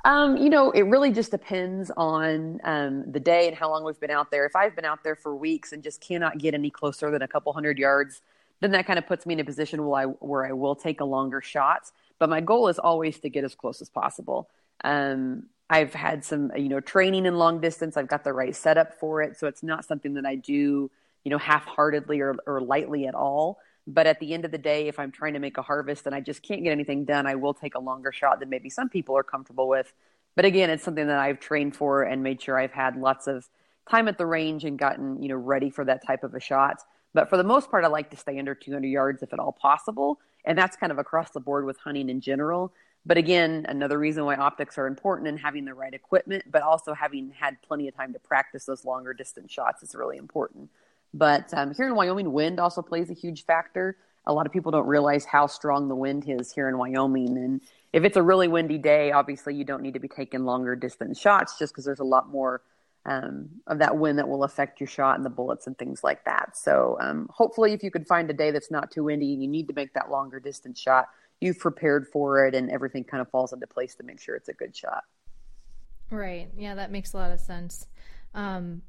Um, 0.04 0.37
you 0.37 0.50
know, 0.50 0.73
it 0.73 0.82
really 0.82 1.12
just 1.12 1.30
depends 1.30 1.92
on 1.97 2.61
um, 2.64 3.11
the 3.12 3.21
day 3.21 3.47
and 3.47 3.56
how 3.56 3.71
long 3.71 3.85
we've 3.85 4.00
been 4.00 4.11
out 4.11 4.32
there. 4.32 4.44
If 4.44 4.56
I've 4.56 4.75
been 4.75 4.85
out 4.85 5.04
there 5.04 5.14
for 5.14 5.37
weeks 5.37 5.73
and 5.73 5.82
just 5.82 6.00
cannot 6.00 6.38
get 6.38 6.54
any 6.54 6.71
closer 6.71 7.11
than 7.12 7.23
a 7.23 7.28
couple 7.28 7.52
hundred 7.52 7.78
yards, 7.78 8.21
then 8.61 8.73
that 8.73 8.85
kind 8.85 8.99
of 8.99 9.06
puts 9.06 9.26
me 9.26 9.35
in 9.35 9.40
a 9.40 9.44
position 9.44 9.87
where 9.87 10.00
I, 10.00 10.04
where 10.04 10.44
I 10.44 10.52
will 10.52 10.75
take 10.75 11.00
a 11.00 11.04
longer 11.04 11.40
shot 11.40 11.92
but 12.23 12.30
my 12.30 12.40
goal 12.40 12.68
is 12.68 12.78
always 12.78 13.18
to 13.18 13.28
get 13.28 13.42
as 13.42 13.56
close 13.56 13.82
as 13.82 13.88
possible. 13.88 14.49
Um, 14.85 15.47
I've 15.73 15.95
had 15.95 16.23
some, 16.23 16.52
you 16.55 16.69
know, 16.69 16.81
training 16.81 17.25
in 17.25 17.37
long 17.37 17.59
distance. 17.59 17.97
I've 17.97 18.07
got 18.07 18.25
the 18.25 18.33
right 18.35 18.55
setup 18.55 19.00
for 19.00 19.23
it, 19.23 19.38
so 19.38 19.47
it's 19.47 19.62
not 19.62 19.87
something 19.87 20.12
that 20.14 20.26
I 20.26 20.35
do, 20.35 20.91
you 21.25 21.31
know, 21.31 21.38
half-heartedly 21.38 22.21
or, 22.21 22.37
or 22.47 22.61
lightly 22.61 23.07
at 23.07 23.14
all. 23.14 23.59
But 23.87 24.07
at 24.07 24.21
the 24.21 24.35
end 24.35 24.45
of 24.45 24.50
the 24.50 24.59
day, 24.59 24.87
if 24.88 24.99
I'm 24.99 25.11
trying 25.11 25.33
to 25.33 25.38
make 25.38 25.57
a 25.57 25.62
harvest 25.62 26.05
and 26.05 26.14
I 26.14 26.21
just 26.21 26.43
can't 26.43 26.62
get 26.62 26.73
anything 26.73 27.07
done, 27.07 27.26
I 27.26 27.37
will 27.37 27.55
take 27.55 27.75
a 27.75 27.81
longer 27.81 28.12
shot 28.12 28.38
than 28.38 28.50
maybe 28.50 28.69
some 28.69 28.91
people 28.91 29.17
are 29.17 29.23
comfortable 29.23 29.67
with. 29.67 29.95
But 30.37 30.45
again, 30.45 30.69
it's 30.69 30.85
something 30.85 31.07
that 31.07 31.19
I've 31.19 31.41
trained 31.41 31.75
for 31.75 32.02
and 32.02 32.23
made 32.23 32.43
sure 32.43 32.61
I've 32.61 32.73
had 32.73 32.97
lots 32.97 33.26
of 33.26 33.49
time 33.91 34.09
at 34.09 34.19
the 34.19 34.26
range 34.26 34.67
and 34.67 34.79
gotten, 34.79 35.23
you 35.23 35.31
know, 35.31 35.37
ready 35.37 35.71
for 35.71 35.87
that 35.87 36.07
type 36.07 36.23
of 36.23 36.35
a 36.35 36.41
shot. 36.41 36.83
But 37.14 37.31
for 37.31 37.38
the 37.38 37.45
most 37.45 37.71
part, 37.71 37.85
I 37.85 37.88
like 37.88 38.11
to 38.11 38.17
stay 38.19 38.38
under 38.38 38.55
200 38.55 38.87
yards 38.87 39.23
if 39.23 39.33
at 39.33 39.38
all 39.38 39.52
possible 39.52 40.21
and 40.45 40.57
that's 40.59 40.76
kind 40.76 40.93
of 40.93 40.99
across 40.99 41.31
the 41.31 41.41
board 41.41 41.64
with 41.64 41.79
hunting 41.79 42.09
in 42.09 42.21
general. 42.21 42.73
But 43.04 43.18
again, 43.18 43.66
another 43.68 43.99
reason 43.99 44.25
why 44.25 44.37
optics 44.37 44.78
are 44.78 44.87
important 44.87 45.28
and 45.28 45.38
having 45.38 45.64
the 45.64 45.75
right 45.75 45.92
equipment, 45.92 46.44
but 46.50 46.62
also 46.62 46.94
having 46.94 47.30
had 47.30 47.61
plenty 47.62 47.88
of 47.88 47.97
time 47.97 48.12
to 48.12 48.18
practice 48.21 48.64
those 48.64 48.85
longer 48.85 49.12
distance 49.12 49.50
shots 49.50 49.82
is 49.82 49.94
really 49.94 50.18
important. 50.18 50.71
But 51.12 51.52
um, 51.52 51.75
here 51.75 51.87
in 51.87 51.94
Wyoming, 51.94 52.32
wind 52.32 52.61
also 52.61 52.80
plays 52.80 53.11
a 53.11 53.14
huge 53.14 53.44
factor. 53.44 53.97
A 54.26 54.32
lot 54.32 54.47
of 54.47 54.52
people 54.52 54.71
don't 54.71 54.87
realize 54.87 55.25
how 55.25 55.49
strong 55.49 55.88
the 55.88 55.97
wind 55.97 56.25
is 56.28 56.52
here 56.52 56.68
in 56.68 56.78
Wyoming, 56.78 57.37
and 57.37 57.61
if 57.92 58.04
it's 58.04 58.16
a 58.16 58.23
really 58.23 58.49
windy 58.49 58.78
day, 58.78 59.12
obviously 59.12 59.54
you 59.54 59.64
don't 59.64 59.82
need 59.82 59.94
to 59.94 60.00
be 60.00 60.09
taking 60.09 60.44
longer 60.44 60.76
distance 60.76 61.18
shots 61.18 61.59
just 61.59 61.73
because 61.73 61.85
there's 61.85 61.99
a 61.99 62.04
lot 62.04 62.28
more 62.28 62.62
um, 63.04 63.49
of 63.66 63.80
that 63.80 63.99
wind 63.99 64.18
that 64.18 64.28
will 64.28 64.44
affect 64.44 64.80
your 64.80 64.87
shot 64.87 65.16
and 65.16 65.26
the 65.26 65.30
bullets 65.30 65.66
and 65.66 65.76
things 65.76 66.04
like 66.04 66.25
that. 66.25 66.56
So 66.56 66.97
um, 67.00 67.28
hopefully, 67.30 67.73
if 67.73 67.82
you 67.82 67.90
could 67.90 68.06
find 68.06 68.30
a 68.30 68.32
day 68.32 68.52
that's 68.52 68.71
not 68.71 68.90
too 68.90 69.04
windy 69.04 69.32
and 69.32 69.42
you 69.42 69.49
need 69.49 69.66
to 69.68 69.75
make 69.75 69.92
that 69.94 70.11
longer 70.11 70.38
distance 70.38 70.80
shot, 70.80 71.09
you've 71.43 71.59
prepared 71.59 72.07
for 72.07 72.47
it 72.47 72.55
and 72.55 72.71
everything 72.71 73.05
kind 73.05 73.21
of 73.21 73.29
falls 73.31 73.53
into 73.53 73.67
place 73.67 73.95
to 73.97 74.03
make 74.05 74.21
sure 74.21 74.37
it's 74.37 74.49
a 74.49 74.53
good 74.53 74.75
shot. 74.75 75.05
Right. 76.11 76.49
Yeah, 76.57 76.75
that 76.77 76.91
makes 76.91 77.15
a 77.15 77.17
lot 77.17 77.33
of 77.33 77.41
sense. 77.41 77.87
Um, 78.35 78.83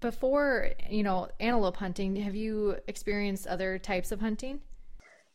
before 0.00 0.70
you 0.88 1.02
know 1.02 1.28
antelope 1.40 1.76
hunting, 1.76 2.16
have 2.16 2.36
you 2.36 2.76
experienced 2.86 3.46
other 3.46 3.78
types 3.78 4.12
of 4.12 4.20
hunting? 4.20 4.60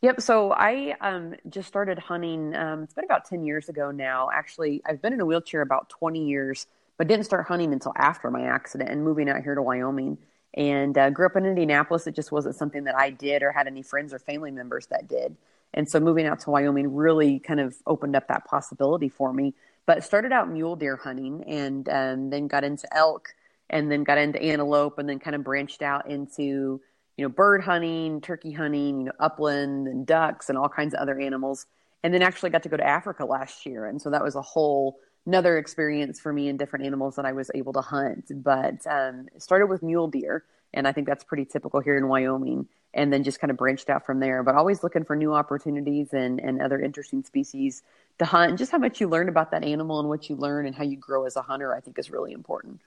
Yep. 0.01 0.21
So 0.21 0.51
I 0.51 0.95
um, 1.01 1.35
just 1.49 1.67
started 1.67 1.97
hunting. 1.97 2.55
Um, 2.55 2.83
it's 2.83 2.93
been 2.93 3.05
about 3.05 3.25
10 3.25 3.43
years 3.43 3.69
ago 3.69 3.91
now. 3.91 4.29
Actually, 4.33 4.81
I've 4.85 5.01
been 5.01 5.13
in 5.13 5.21
a 5.21 5.25
wheelchair 5.25 5.61
about 5.61 5.89
20 5.89 6.25
years, 6.25 6.67
but 6.97 7.07
didn't 7.07 7.25
start 7.25 7.47
hunting 7.47 7.71
until 7.71 7.93
after 7.97 8.29
my 8.29 8.43
accident 8.43 8.89
and 8.89 9.03
moving 9.03 9.29
out 9.29 9.41
here 9.43 9.55
to 9.55 9.61
Wyoming. 9.61 10.17
And 10.55 10.97
uh, 10.97 11.09
grew 11.09 11.25
up 11.25 11.35
in 11.35 11.45
Indianapolis. 11.45 12.05
It 12.05 12.15
just 12.15 12.31
wasn't 12.31 12.55
something 12.55 12.83
that 12.83 12.95
I 12.95 13.09
did 13.09 13.43
or 13.43 13.51
had 13.51 13.65
any 13.65 13.81
friends 13.81 14.13
or 14.13 14.19
family 14.19 14.51
members 14.51 14.87
that 14.87 15.07
did. 15.07 15.35
And 15.73 15.89
so 15.89 15.99
moving 15.99 16.25
out 16.25 16.39
to 16.41 16.51
Wyoming 16.51 16.93
really 16.93 17.39
kind 17.39 17.59
of 17.59 17.75
opened 17.87 18.15
up 18.15 18.27
that 18.27 18.45
possibility 18.45 19.09
for 19.09 19.33
me. 19.33 19.53
But 19.85 20.03
started 20.03 20.31
out 20.31 20.49
mule 20.49 20.75
deer 20.75 20.95
hunting 20.95 21.43
and 21.45 21.89
um, 21.89 22.29
then 22.29 22.47
got 22.47 22.63
into 22.63 22.87
elk 22.95 23.29
and 23.69 23.91
then 23.91 24.03
got 24.03 24.17
into 24.17 24.41
antelope 24.41 24.97
and 24.97 25.09
then 25.09 25.19
kind 25.19 25.35
of 25.35 25.43
branched 25.43 25.81
out 25.81 26.09
into 26.09 26.79
you 27.17 27.25
know, 27.25 27.29
bird 27.29 27.61
hunting, 27.61 28.21
turkey 28.21 28.51
hunting, 28.51 28.99
you 28.99 29.05
know, 29.05 29.11
upland 29.19 29.87
and 29.87 30.05
ducks 30.05 30.49
and 30.49 30.57
all 30.57 30.69
kinds 30.69 30.93
of 30.93 30.99
other 30.99 31.19
animals. 31.19 31.65
And 32.03 32.13
then 32.13 32.21
actually 32.21 32.49
got 32.49 32.63
to 32.63 32.69
go 32.69 32.77
to 32.77 32.85
Africa 32.85 33.23
last 33.25 33.65
year. 33.65 33.85
And 33.85 34.01
so 34.01 34.09
that 34.09 34.23
was 34.23 34.35
a 34.35 34.41
whole 34.41 34.99
another 35.25 35.57
experience 35.57 36.19
for 36.19 36.33
me 36.33 36.49
and 36.49 36.59
different 36.59 36.85
animals 36.85 37.15
that 37.15 37.25
I 37.25 37.31
was 37.31 37.49
able 37.55 37.71
to 37.73 37.81
hunt. 37.81 38.25
But 38.43 38.85
um, 38.87 39.27
started 39.37 39.67
with 39.67 39.81
mule 39.83 40.07
deer, 40.07 40.43
and 40.73 40.87
I 40.87 40.91
think 40.91 41.07
that's 41.07 41.23
pretty 41.23 41.45
typical 41.45 41.79
here 41.79 41.97
in 41.97 42.07
Wyoming. 42.07 42.67
And 42.95 43.11
then 43.11 43.23
just 43.23 43.39
kind 43.39 43.49
of 43.49 43.57
branched 43.57 43.89
out 43.89 44.05
from 44.05 44.19
there. 44.19 44.43
But 44.43 44.55
always 44.55 44.83
looking 44.83 45.03
for 45.03 45.15
new 45.15 45.33
opportunities 45.33 46.13
and, 46.13 46.39
and 46.39 46.61
other 46.61 46.79
interesting 46.79 47.23
species 47.23 47.81
to 48.19 48.25
hunt. 48.25 48.49
And 48.49 48.57
just 48.57 48.71
how 48.71 48.77
much 48.77 49.01
you 49.01 49.09
learn 49.09 49.29
about 49.29 49.49
that 49.51 49.63
animal 49.63 49.99
and 49.99 50.09
what 50.09 50.29
you 50.29 50.35
learn 50.35 50.67
and 50.67 50.75
how 50.75 50.83
you 50.83 50.95
grow 50.95 51.25
as 51.25 51.35
a 51.35 51.41
hunter, 51.41 51.73
I 51.73 51.79
think 51.79 51.97
is 51.97 52.11
really 52.11 52.33
important. 52.33 52.81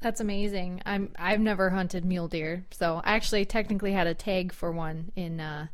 That's 0.00 0.20
amazing. 0.20 0.82
I'm 0.86 1.10
I've 1.18 1.40
never 1.40 1.70
hunted 1.70 2.04
mule 2.04 2.28
deer, 2.28 2.64
so 2.70 3.00
I 3.02 3.14
actually 3.14 3.44
technically 3.46 3.92
had 3.92 4.06
a 4.06 4.14
tag 4.14 4.52
for 4.52 4.70
one 4.70 5.10
in 5.16 5.40
uh, 5.40 5.68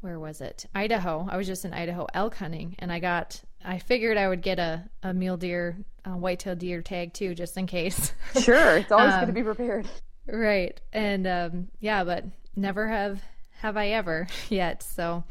where 0.00 0.18
was 0.18 0.40
it? 0.40 0.66
Idaho. 0.74 1.26
I 1.28 1.36
was 1.36 1.46
just 1.46 1.64
in 1.64 1.74
Idaho 1.74 2.06
elk 2.14 2.36
hunting, 2.36 2.76
and 2.78 2.92
I 2.92 3.00
got. 3.00 3.40
I 3.64 3.80
figured 3.80 4.16
I 4.16 4.28
would 4.28 4.42
get 4.42 4.60
a 4.60 4.88
a 5.02 5.12
mule 5.12 5.36
deer, 5.36 5.76
a 6.04 6.16
white-tailed 6.16 6.60
deer 6.60 6.82
tag 6.82 7.12
too, 7.12 7.34
just 7.34 7.56
in 7.56 7.66
case. 7.66 8.12
Sure, 8.40 8.78
it's 8.78 8.92
always 8.92 9.12
um, 9.12 9.20
good 9.20 9.26
to 9.26 9.32
be 9.32 9.42
prepared. 9.42 9.86
Right, 10.28 10.80
and 10.92 11.26
um, 11.26 11.68
yeah, 11.80 12.04
but 12.04 12.24
never 12.54 12.88
have 12.88 13.22
have 13.60 13.76
I 13.76 13.88
ever 13.88 14.28
yet. 14.48 14.82
So, 14.82 15.24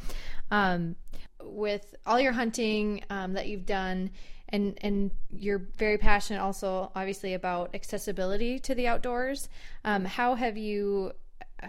um, 0.52 0.96
with 1.42 1.96
all 2.06 2.20
your 2.20 2.34
hunting 2.34 3.04
um, 3.10 3.34
that 3.34 3.48
you've 3.48 3.66
done 3.66 4.12
and 4.50 4.78
and 4.82 5.12
you're 5.30 5.68
very 5.78 5.98
passionate 5.98 6.40
also 6.40 6.90
obviously 6.96 7.34
about 7.34 7.76
accessibility 7.76 8.60
to 8.60 8.74
the 8.74 8.88
outdoors 8.88 9.50
um, 9.84 10.06
how 10.06 10.36
have 10.36 10.56
you 10.56 11.12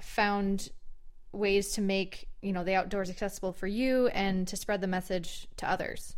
found 0.00 0.70
ways 1.32 1.72
to 1.72 1.80
make 1.80 2.28
you 2.42 2.52
know 2.52 2.64
the 2.64 2.74
outdoors 2.74 3.10
accessible 3.10 3.52
for 3.52 3.66
you 3.66 4.08
and 4.08 4.46
to 4.48 4.56
spread 4.56 4.80
the 4.80 4.86
message 4.86 5.46
to 5.56 5.70
others? 5.70 6.16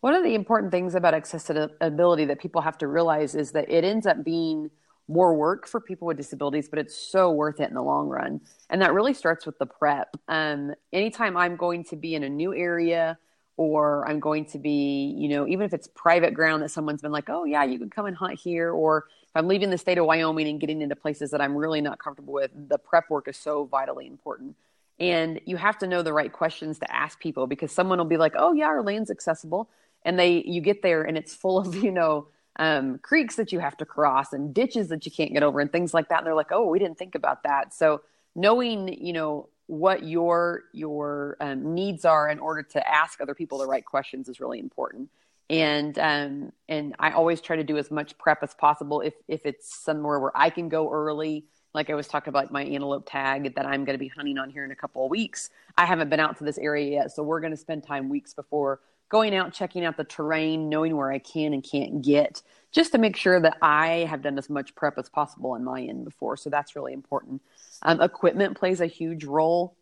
One 0.00 0.14
of 0.14 0.22
the 0.22 0.34
important 0.34 0.70
things 0.70 0.94
about 0.94 1.14
accessibility 1.14 2.26
that 2.26 2.38
people 2.38 2.60
have 2.60 2.78
to 2.78 2.86
realize 2.86 3.34
is 3.34 3.52
that 3.52 3.70
it 3.70 3.82
ends 3.82 4.06
up 4.06 4.22
being 4.24 4.70
more 5.08 5.34
work 5.34 5.66
for 5.66 5.80
people 5.80 6.06
with 6.06 6.16
disabilities, 6.16 6.68
but 6.68 6.78
it's 6.78 6.96
so 6.96 7.30
worth 7.30 7.60
it 7.60 7.68
in 7.68 7.74
the 7.74 7.82
long 7.82 8.08
run. 8.08 8.40
And 8.70 8.82
that 8.82 8.92
really 8.92 9.14
starts 9.14 9.46
with 9.46 9.58
the 9.58 9.66
prep. 9.66 10.16
Um, 10.28 10.74
anytime 10.92 11.36
I'm 11.36 11.56
going 11.56 11.84
to 11.84 11.96
be 11.96 12.14
in 12.14 12.24
a 12.24 12.28
new 12.28 12.54
area 12.54 13.18
or 13.56 14.06
I'm 14.08 14.20
going 14.20 14.44
to 14.46 14.58
be, 14.58 15.14
you 15.16 15.28
know, 15.28 15.46
even 15.46 15.64
if 15.64 15.72
it's 15.72 15.88
private 15.88 16.34
ground 16.34 16.62
that 16.62 16.70
someone's 16.70 17.02
been 17.02 17.12
like, 17.12 17.30
oh, 17.30 17.44
yeah, 17.44 17.64
you 17.64 17.78
can 17.78 17.88
come 17.88 18.06
and 18.06 18.16
hunt 18.16 18.38
here. 18.38 18.70
Or 18.70 19.06
if 19.22 19.30
I'm 19.34 19.48
leaving 19.48 19.70
the 19.70 19.78
state 19.78 19.96
of 19.98 20.06
Wyoming 20.06 20.48
and 20.48 20.60
getting 20.60 20.82
into 20.82 20.96
places 20.96 21.30
that 21.30 21.40
I'm 21.40 21.56
really 21.56 21.80
not 21.80 21.98
comfortable 21.98 22.34
with, 22.34 22.50
the 22.68 22.78
prep 22.78 23.08
work 23.08 23.28
is 23.28 23.36
so 23.36 23.64
vitally 23.64 24.06
important. 24.06 24.56
And 24.98 25.40
you 25.44 25.56
have 25.56 25.78
to 25.78 25.86
know 25.86 26.02
the 26.02 26.12
right 26.12 26.32
questions 26.32 26.78
to 26.80 26.94
ask 26.94 27.18
people 27.20 27.46
because 27.46 27.70
someone 27.70 27.98
will 27.98 28.06
be 28.06 28.16
like, 28.16 28.34
oh, 28.36 28.52
yeah, 28.52 28.66
our 28.66 28.82
land's 28.82 29.10
accessible. 29.10 29.70
And 30.04 30.18
they, 30.18 30.42
you 30.44 30.60
get 30.60 30.82
there 30.82 31.02
and 31.02 31.16
it's 31.16 31.34
full 31.34 31.58
of, 31.58 31.74
you 31.82 31.92
know, 31.92 32.28
um, 32.58 32.98
creeks 32.98 33.36
that 33.36 33.52
you 33.52 33.58
have 33.58 33.76
to 33.78 33.84
cross 33.84 34.32
and 34.32 34.54
ditches 34.54 34.88
that 34.88 35.04
you 35.06 35.12
can't 35.12 35.32
get 35.32 35.42
over 35.42 35.60
and 35.60 35.70
things 35.70 35.92
like 35.92 36.08
that. 36.08 36.18
And 36.18 36.26
they're 36.26 36.34
like, 36.34 36.52
oh, 36.52 36.66
we 36.66 36.78
didn't 36.78 36.98
think 36.98 37.14
about 37.14 37.42
that. 37.42 37.74
So 37.74 38.02
knowing, 38.34 38.88
you 38.88 39.12
know, 39.12 39.48
what 39.66 40.04
your 40.04 40.64
your 40.72 41.36
um, 41.40 41.74
needs 41.74 42.04
are 42.04 42.28
in 42.28 42.38
order 42.38 42.62
to 42.62 42.88
ask 42.88 43.20
other 43.20 43.34
people 43.34 43.58
the 43.58 43.66
right 43.66 43.84
questions 43.84 44.28
is 44.28 44.38
really 44.38 44.60
important 44.60 45.10
and 45.50 45.98
um, 45.98 46.52
and 46.68 46.94
I 46.98 47.12
always 47.12 47.40
try 47.40 47.56
to 47.56 47.64
do 47.64 47.76
as 47.76 47.90
much 47.90 48.16
prep 48.18 48.42
as 48.42 48.54
possible 48.54 49.00
if 49.00 49.14
if 49.28 49.44
it's 49.44 49.74
somewhere 49.74 50.18
where 50.18 50.36
I 50.36 50.50
can 50.50 50.68
go 50.68 50.90
early 50.90 51.44
like 51.74 51.90
I 51.90 51.94
was 51.94 52.08
talking 52.08 52.30
about 52.30 52.50
my 52.50 52.64
antelope 52.64 53.08
tag 53.10 53.54
that 53.54 53.66
I'm 53.66 53.84
going 53.84 53.94
to 53.94 53.98
be 53.98 54.08
hunting 54.08 54.38
on 54.38 54.50
here 54.50 54.64
in 54.64 54.70
a 54.70 54.76
couple 54.76 55.04
of 55.04 55.10
weeks 55.10 55.50
I 55.76 55.84
haven't 55.84 56.10
been 56.10 56.20
out 56.20 56.38
to 56.38 56.44
this 56.44 56.58
area 56.58 56.90
yet 56.90 57.12
so 57.12 57.22
we're 57.22 57.40
going 57.40 57.52
to 57.52 57.56
spend 57.56 57.82
time 57.82 58.08
weeks 58.08 58.34
before 58.34 58.80
going 59.08 59.34
out 59.34 59.52
checking 59.52 59.84
out 59.84 59.96
the 59.96 60.04
terrain 60.04 60.68
knowing 60.68 60.96
where 60.96 61.12
I 61.12 61.18
can 61.18 61.52
and 61.52 61.62
can't 61.62 62.02
get 62.02 62.42
just 62.72 62.92
to 62.92 62.98
make 62.98 63.16
sure 63.16 63.40
that 63.40 63.56
I 63.62 64.06
have 64.10 64.22
done 64.22 64.38
as 64.38 64.50
much 64.50 64.74
prep 64.74 64.98
as 64.98 65.08
possible 65.08 65.52
on 65.52 65.64
my 65.64 65.82
end 65.82 66.04
before 66.04 66.36
so 66.36 66.50
that's 66.50 66.76
really 66.76 66.92
important 66.92 67.40
um, 67.82 68.00
equipment 68.00 68.56
plays 68.56 68.80
a 68.80 68.86
huge 68.86 69.24
role. 69.24 69.76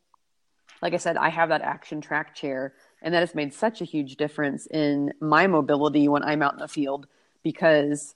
Like 0.82 0.94
I 0.94 0.98
said, 0.98 1.16
I 1.16 1.28
have 1.28 1.48
that 1.50 1.62
action 1.62 2.00
track 2.00 2.34
chair, 2.34 2.74
and 3.02 3.14
that 3.14 3.20
has 3.20 3.34
made 3.34 3.54
such 3.54 3.80
a 3.80 3.84
huge 3.84 4.16
difference 4.16 4.66
in 4.66 5.12
my 5.20 5.46
mobility 5.46 6.08
when 6.08 6.22
I'm 6.22 6.42
out 6.42 6.54
in 6.54 6.58
the 6.58 6.68
field 6.68 7.06
because, 7.42 8.14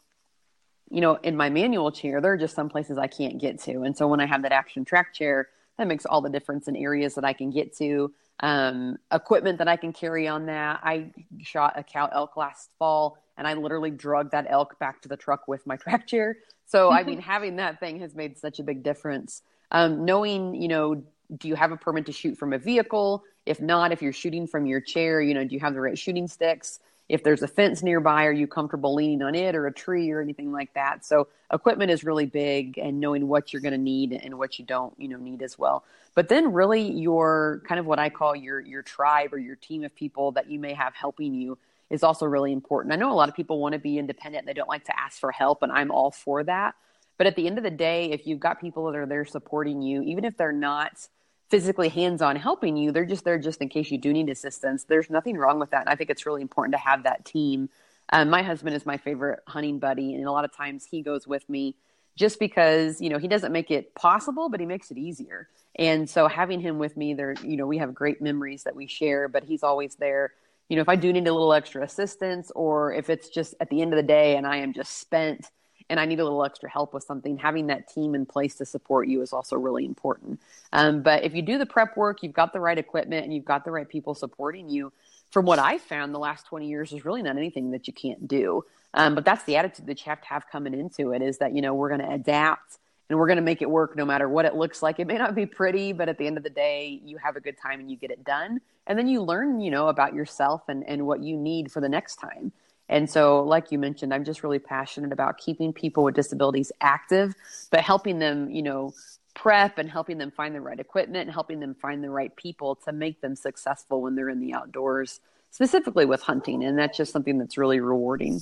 you 0.90 1.00
know, 1.00 1.14
in 1.16 1.36
my 1.36 1.50
manual 1.50 1.92
chair, 1.92 2.20
there 2.20 2.32
are 2.32 2.38
just 2.38 2.54
some 2.54 2.68
places 2.68 2.98
I 2.98 3.06
can't 3.06 3.38
get 3.38 3.60
to. 3.60 3.82
And 3.82 3.96
so 3.96 4.06
when 4.08 4.20
I 4.20 4.26
have 4.26 4.42
that 4.42 4.52
action 4.52 4.84
track 4.84 5.14
chair, 5.14 5.48
that 5.78 5.86
makes 5.86 6.04
all 6.04 6.20
the 6.20 6.30
difference 6.30 6.68
in 6.68 6.76
areas 6.76 7.14
that 7.14 7.24
I 7.24 7.32
can 7.32 7.50
get 7.50 7.76
to. 7.76 8.12
Um, 8.40 8.98
equipment 9.12 9.58
that 9.58 9.68
I 9.68 9.76
can 9.76 9.92
carry 9.92 10.28
on 10.28 10.46
that. 10.46 10.80
I 10.82 11.10
shot 11.42 11.76
a 11.76 11.82
cow 11.82 12.08
elk 12.12 12.36
last 12.36 12.70
fall 12.78 13.18
and 13.36 13.46
I 13.46 13.54
literally 13.54 13.90
drug 13.90 14.30
that 14.30 14.46
elk 14.48 14.78
back 14.78 15.02
to 15.02 15.08
the 15.08 15.16
truck 15.16 15.48
with 15.48 15.66
my 15.66 15.76
track 15.84 16.06
chair. 16.06 16.36
So, 16.66 16.92
I 16.92 17.02
mean, 17.02 17.20
having 17.34 17.56
that 17.56 17.80
thing 17.80 18.00
has 18.00 18.14
made 18.14 18.38
such 18.38 18.58
a 18.58 18.62
big 18.62 18.82
difference. 18.82 19.42
Um, 19.70 20.04
knowing, 20.04 20.54
you 20.54 20.68
know, 20.68 21.02
do 21.36 21.48
you 21.48 21.54
have 21.54 21.72
a 21.72 21.76
permit 21.76 22.06
to 22.06 22.12
shoot 22.12 22.38
from 22.38 22.52
a 22.52 22.58
vehicle? 22.58 23.22
If 23.44 23.60
not, 23.60 23.92
if 23.92 24.02
you're 24.02 24.12
shooting 24.12 24.46
from 24.46 24.66
your 24.66 24.80
chair, 24.80 25.20
you 25.20 25.34
know, 25.34 25.44
do 25.44 25.54
you 25.54 25.60
have 25.60 25.74
the 25.74 25.80
right 25.80 25.98
shooting 25.98 26.26
sticks? 26.28 26.80
If 27.08 27.22
there's 27.24 27.42
a 27.42 27.48
fence 27.48 27.82
nearby, 27.82 28.24
are 28.24 28.32
you 28.32 28.46
comfortable 28.46 28.94
leaning 28.94 29.22
on 29.22 29.34
it 29.34 29.54
or 29.54 29.66
a 29.66 29.72
tree 29.72 30.10
or 30.10 30.20
anything 30.20 30.52
like 30.52 30.74
that? 30.74 31.04
So 31.04 31.28
equipment 31.52 31.90
is 31.90 32.04
really 32.04 32.26
big 32.26 32.78
and 32.78 33.00
knowing 33.00 33.28
what 33.28 33.52
you're 33.52 33.62
going 33.62 33.72
to 33.72 33.78
need 33.78 34.12
and 34.12 34.38
what 34.38 34.58
you 34.58 34.64
don't, 34.64 34.92
you 34.98 35.08
know, 35.08 35.16
need 35.16 35.42
as 35.42 35.58
well. 35.58 35.84
But 36.14 36.28
then 36.28 36.52
really 36.52 36.82
your 36.82 37.62
kind 37.66 37.78
of 37.78 37.86
what 37.86 37.98
I 37.98 38.10
call 38.10 38.36
your 38.36 38.60
your 38.60 38.82
tribe 38.82 39.32
or 39.32 39.38
your 39.38 39.56
team 39.56 39.84
of 39.84 39.94
people 39.94 40.32
that 40.32 40.50
you 40.50 40.58
may 40.58 40.74
have 40.74 40.94
helping 40.94 41.34
you 41.34 41.56
is 41.90 42.02
also 42.02 42.26
really 42.26 42.52
important. 42.52 42.92
I 42.92 42.96
know 42.96 43.10
a 43.10 43.14
lot 43.14 43.28
of 43.28 43.34
people 43.34 43.58
want 43.58 43.72
to 43.72 43.78
be 43.78 43.98
independent. 43.98 44.44
They 44.44 44.52
don't 44.52 44.68
like 44.68 44.84
to 44.84 45.00
ask 45.00 45.18
for 45.18 45.32
help 45.32 45.62
and 45.62 45.72
I'm 45.72 45.90
all 45.90 46.10
for 46.10 46.44
that. 46.44 46.74
But 47.16 47.26
at 47.26 47.36
the 47.36 47.46
end 47.46 47.58
of 47.58 47.64
the 47.64 47.70
day, 47.70 48.10
if 48.10 48.26
you've 48.26 48.40
got 48.40 48.60
people 48.60 48.84
that 48.86 48.96
are 48.96 49.06
there 49.06 49.24
supporting 49.24 49.80
you, 49.82 50.02
even 50.02 50.24
if 50.24 50.36
they're 50.36 50.52
not 50.52 51.08
physically 51.48 51.88
hands 51.88 52.22
on 52.22 52.36
helping 52.36 52.76
you, 52.76 52.92
they're 52.92 53.06
just 53.06 53.24
there 53.24 53.38
just 53.38 53.60
in 53.60 53.68
case 53.68 53.90
you 53.90 53.98
do 53.98 54.12
need 54.12 54.28
assistance. 54.28 54.84
There's 54.84 55.10
nothing 55.10 55.36
wrong 55.36 55.58
with 55.58 55.70
that. 55.70 55.80
And 55.82 55.88
I 55.88 55.96
think 55.96 56.10
it's 56.10 56.26
really 56.26 56.42
important 56.42 56.74
to 56.74 56.78
have 56.78 57.04
that 57.04 57.24
team. 57.24 57.68
Um, 58.10 58.30
my 58.30 58.42
husband 58.42 58.74
is 58.74 58.86
my 58.86 58.96
favorite 58.96 59.40
hunting 59.46 59.78
buddy, 59.78 60.14
and 60.14 60.24
a 60.24 60.32
lot 60.32 60.44
of 60.44 60.52
times 60.52 60.86
he 60.86 61.02
goes 61.02 61.26
with 61.26 61.48
me 61.48 61.74
just 62.16 62.40
because 62.40 63.00
you 63.00 63.10
know 63.10 63.18
he 63.18 63.28
doesn't 63.28 63.52
make 63.52 63.70
it 63.70 63.94
possible, 63.94 64.48
but 64.48 64.60
he 64.60 64.66
makes 64.66 64.90
it 64.90 64.98
easier. 64.98 65.48
And 65.76 66.08
so 66.08 66.26
having 66.26 66.60
him 66.60 66.78
with 66.78 66.96
me, 66.96 67.14
there, 67.14 67.34
you 67.44 67.56
know, 67.56 67.66
we 67.66 67.78
have 67.78 67.94
great 67.94 68.20
memories 68.20 68.64
that 68.64 68.74
we 68.74 68.86
share. 68.86 69.28
But 69.28 69.44
he's 69.44 69.62
always 69.62 69.94
there. 69.96 70.32
You 70.68 70.76
know, 70.76 70.82
if 70.82 70.88
I 70.88 70.96
do 70.96 71.12
need 71.12 71.28
a 71.28 71.32
little 71.32 71.52
extra 71.52 71.82
assistance, 71.82 72.50
or 72.54 72.92
if 72.92 73.10
it's 73.10 73.28
just 73.28 73.54
at 73.60 73.70
the 73.70 73.80
end 73.82 73.92
of 73.92 73.96
the 73.96 74.02
day 74.02 74.36
and 74.36 74.46
I 74.46 74.56
am 74.56 74.72
just 74.72 74.98
spent 74.98 75.46
and 75.90 75.98
I 75.98 76.04
need 76.04 76.20
a 76.20 76.24
little 76.24 76.44
extra 76.44 76.68
help 76.68 76.92
with 76.92 77.04
something, 77.04 77.38
having 77.38 77.68
that 77.68 77.88
team 77.88 78.14
in 78.14 78.26
place 78.26 78.54
to 78.56 78.66
support 78.66 79.08
you 79.08 79.22
is 79.22 79.32
also 79.32 79.56
really 79.56 79.84
important. 79.84 80.40
Um, 80.72 81.02
but 81.02 81.24
if 81.24 81.34
you 81.34 81.42
do 81.42 81.58
the 81.58 81.66
prep 81.66 81.96
work, 81.96 82.22
you've 82.22 82.32
got 82.32 82.52
the 82.52 82.60
right 82.60 82.78
equipment 82.78 83.24
and 83.24 83.34
you've 83.34 83.44
got 83.44 83.64
the 83.64 83.70
right 83.70 83.88
people 83.88 84.14
supporting 84.14 84.68
you. 84.68 84.92
From 85.30 85.44
what 85.44 85.58
I've 85.58 85.82
found, 85.82 86.14
the 86.14 86.18
last 86.18 86.46
20 86.46 86.68
years, 86.68 86.90
there's 86.90 87.04
really 87.04 87.22
not 87.22 87.36
anything 87.36 87.70
that 87.72 87.86
you 87.86 87.92
can't 87.92 88.26
do. 88.26 88.64
Um, 88.94 89.14
but 89.14 89.24
that's 89.24 89.44
the 89.44 89.56
attitude 89.56 89.86
that 89.86 90.00
you 90.00 90.10
have 90.10 90.20
to 90.22 90.28
have 90.28 90.48
coming 90.50 90.74
into 90.74 91.12
it 91.12 91.22
is 91.22 91.38
that, 91.38 91.54
you 91.54 91.60
know, 91.60 91.74
we're 91.74 91.88
going 91.88 92.00
to 92.00 92.10
adapt 92.10 92.78
and 93.10 93.18
we're 93.18 93.26
going 93.26 93.36
to 93.36 93.42
make 93.42 93.62
it 93.62 93.70
work 93.70 93.96
no 93.96 94.04
matter 94.04 94.28
what 94.28 94.44
it 94.44 94.54
looks 94.54 94.82
like. 94.82 94.98
It 94.98 95.06
may 95.06 95.16
not 95.16 95.34
be 95.34 95.46
pretty, 95.46 95.92
but 95.92 96.08
at 96.08 96.18
the 96.18 96.26
end 96.26 96.36
of 96.36 96.42
the 96.42 96.50
day, 96.50 97.00
you 97.04 97.16
have 97.18 97.36
a 97.36 97.40
good 97.40 97.56
time 97.58 97.80
and 97.80 97.90
you 97.90 97.96
get 97.96 98.10
it 98.10 98.24
done. 98.24 98.60
and 98.86 98.98
then 98.98 99.06
you 99.06 99.22
learn, 99.22 99.60
you 99.60 99.70
know, 99.70 99.88
about 99.88 100.14
yourself 100.14 100.62
and, 100.68 100.82
and 100.88 101.06
what 101.06 101.22
you 101.22 101.36
need 101.36 101.70
for 101.70 101.80
the 101.80 101.88
next 101.88 102.16
time. 102.16 102.52
And 102.88 103.08
so, 103.08 103.42
like 103.42 103.70
you 103.70 103.78
mentioned, 103.78 104.14
I'm 104.14 104.24
just 104.24 104.42
really 104.42 104.58
passionate 104.58 105.12
about 105.12 105.38
keeping 105.38 105.72
people 105.72 106.04
with 106.04 106.14
disabilities 106.14 106.72
active, 106.80 107.34
but 107.70 107.80
helping 107.80 108.18
them, 108.18 108.50
you 108.50 108.62
know, 108.62 108.94
prep 109.34 109.78
and 109.78 109.88
helping 109.90 110.18
them 110.18 110.30
find 110.30 110.54
the 110.54 110.60
right 110.60 110.80
equipment 110.80 111.22
and 111.22 111.32
helping 111.32 111.60
them 111.60 111.74
find 111.74 112.02
the 112.02 112.10
right 112.10 112.34
people 112.36 112.74
to 112.74 112.92
make 112.92 113.20
them 113.20 113.36
successful 113.36 114.02
when 114.02 114.14
they're 114.14 114.28
in 114.28 114.40
the 114.40 114.54
outdoors, 114.54 115.20
specifically 115.50 116.06
with 116.06 116.22
hunting. 116.22 116.64
And 116.64 116.78
that's 116.78 116.96
just 116.96 117.12
something 117.12 117.38
that's 117.38 117.58
really 117.58 117.78
rewarding. 117.78 118.40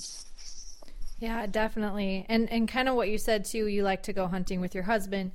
Yeah, 1.19 1.45
definitely. 1.47 2.25
And 2.29 2.49
and 2.49 2.67
kind 2.67 2.87
of 2.87 2.95
what 2.95 3.09
you 3.09 3.17
said 3.17 3.45
too, 3.45 3.67
you 3.67 3.83
like 3.83 4.03
to 4.03 4.13
go 4.13 4.27
hunting 4.27 4.61
with 4.61 4.75
your 4.75 4.83
husband. 4.83 5.31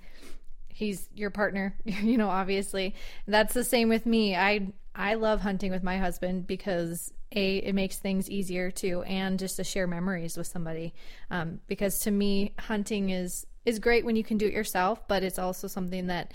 He's 0.69 1.09
your 1.15 1.31
partner, 1.31 1.77
you 1.85 2.17
know, 2.17 2.31
obviously. 2.31 2.95
That's 3.27 3.53
the 3.53 3.65
same 3.65 3.89
with 3.89 4.07
me. 4.07 4.35
I 4.37 4.69
I 4.95 5.15
love 5.15 5.41
hunting 5.41 5.71
with 5.71 5.83
my 5.83 5.99
husband 5.99 6.47
because 6.47 7.13
a 7.35 7.59
it 7.59 7.75
makes 7.75 7.99
things 7.99 8.31
easier 8.31 8.71
too, 8.71 9.03
and 9.03 9.39
just 9.39 9.57
to 9.57 9.65
share 9.65 9.87
memories 9.87 10.37
with 10.37 10.47
somebody. 10.47 10.95
Um, 11.31 11.61
because 11.67 12.01
to 12.01 12.11
me, 12.11 12.55
hunting 12.59 13.11
is 13.11 13.47
is 13.65 13.79
great 13.79 14.05
when 14.05 14.17
you 14.17 14.25
can 14.25 14.39
do 14.39 14.47
it 14.47 14.53
yourself, 14.53 15.07
but 15.09 15.23
it's 15.23 15.39
also 15.39 15.69
something 15.69 16.09
that 16.09 16.33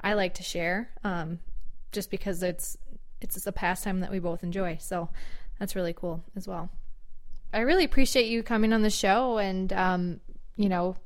I 0.00 0.14
like 0.14 0.34
to 0.34 0.42
share. 0.42 0.90
Um, 1.02 1.38
just 1.92 2.10
because 2.10 2.42
it's 2.42 2.76
it's 3.20 3.34
just 3.34 3.46
a 3.46 3.52
pastime 3.52 4.00
that 4.00 4.10
we 4.10 4.18
both 4.18 4.42
enjoy. 4.42 4.76
So 4.80 5.08
that's 5.58 5.76
really 5.76 5.94
cool 5.94 6.22
as 6.36 6.46
well. 6.46 6.70
I 7.52 7.60
really 7.60 7.84
appreciate 7.84 8.26
you 8.26 8.42
coming 8.42 8.72
on 8.72 8.82
the 8.82 8.90
show 8.90 9.38
and 9.38 9.72
um, 9.72 10.20
you 10.56 10.68
know 10.68 10.96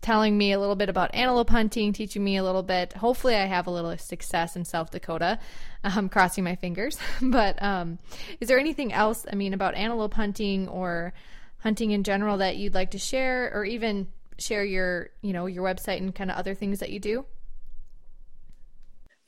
telling 0.00 0.36
me 0.38 0.52
a 0.52 0.60
little 0.60 0.76
bit 0.76 0.88
about 0.88 1.14
antelope 1.14 1.50
hunting, 1.50 1.92
teaching 1.92 2.22
me 2.22 2.36
a 2.36 2.44
little 2.44 2.62
bit. 2.62 2.92
Hopefully, 2.94 3.34
I 3.34 3.46
have 3.46 3.66
a 3.66 3.70
little 3.70 3.96
success 3.98 4.56
in 4.56 4.64
South 4.64 4.90
Dakota. 4.90 5.38
I'm 5.84 6.08
crossing 6.08 6.44
my 6.44 6.56
fingers. 6.56 6.98
but 7.22 7.60
um, 7.62 7.98
is 8.40 8.48
there 8.48 8.58
anything 8.58 8.92
else, 8.92 9.26
I 9.30 9.34
mean, 9.34 9.54
about 9.54 9.74
antelope 9.74 10.14
hunting 10.14 10.68
or 10.68 11.12
hunting 11.58 11.90
in 11.90 12.04
general 12.04 12.38
that 12.38 12.56
you'd 12.56 12.74
like 12.74 12.92
to 12.92 12.98
share, 12.98 13.50
or 13.52 13.64
even 13.64 14.08
share 14.38 14.64
your, 14.64 15.10
you 15.20 15.32
know, 15.32 15.46
your 15.46 15.64
website 15.64 15.98
and 15.98 16.14
kind 16.14 16.30
of 16.30 16.36
other 16.36 16.54
things 16.54 16.80
that 16.80 16.90
you 16.90 17.00
do? 17.00 17.24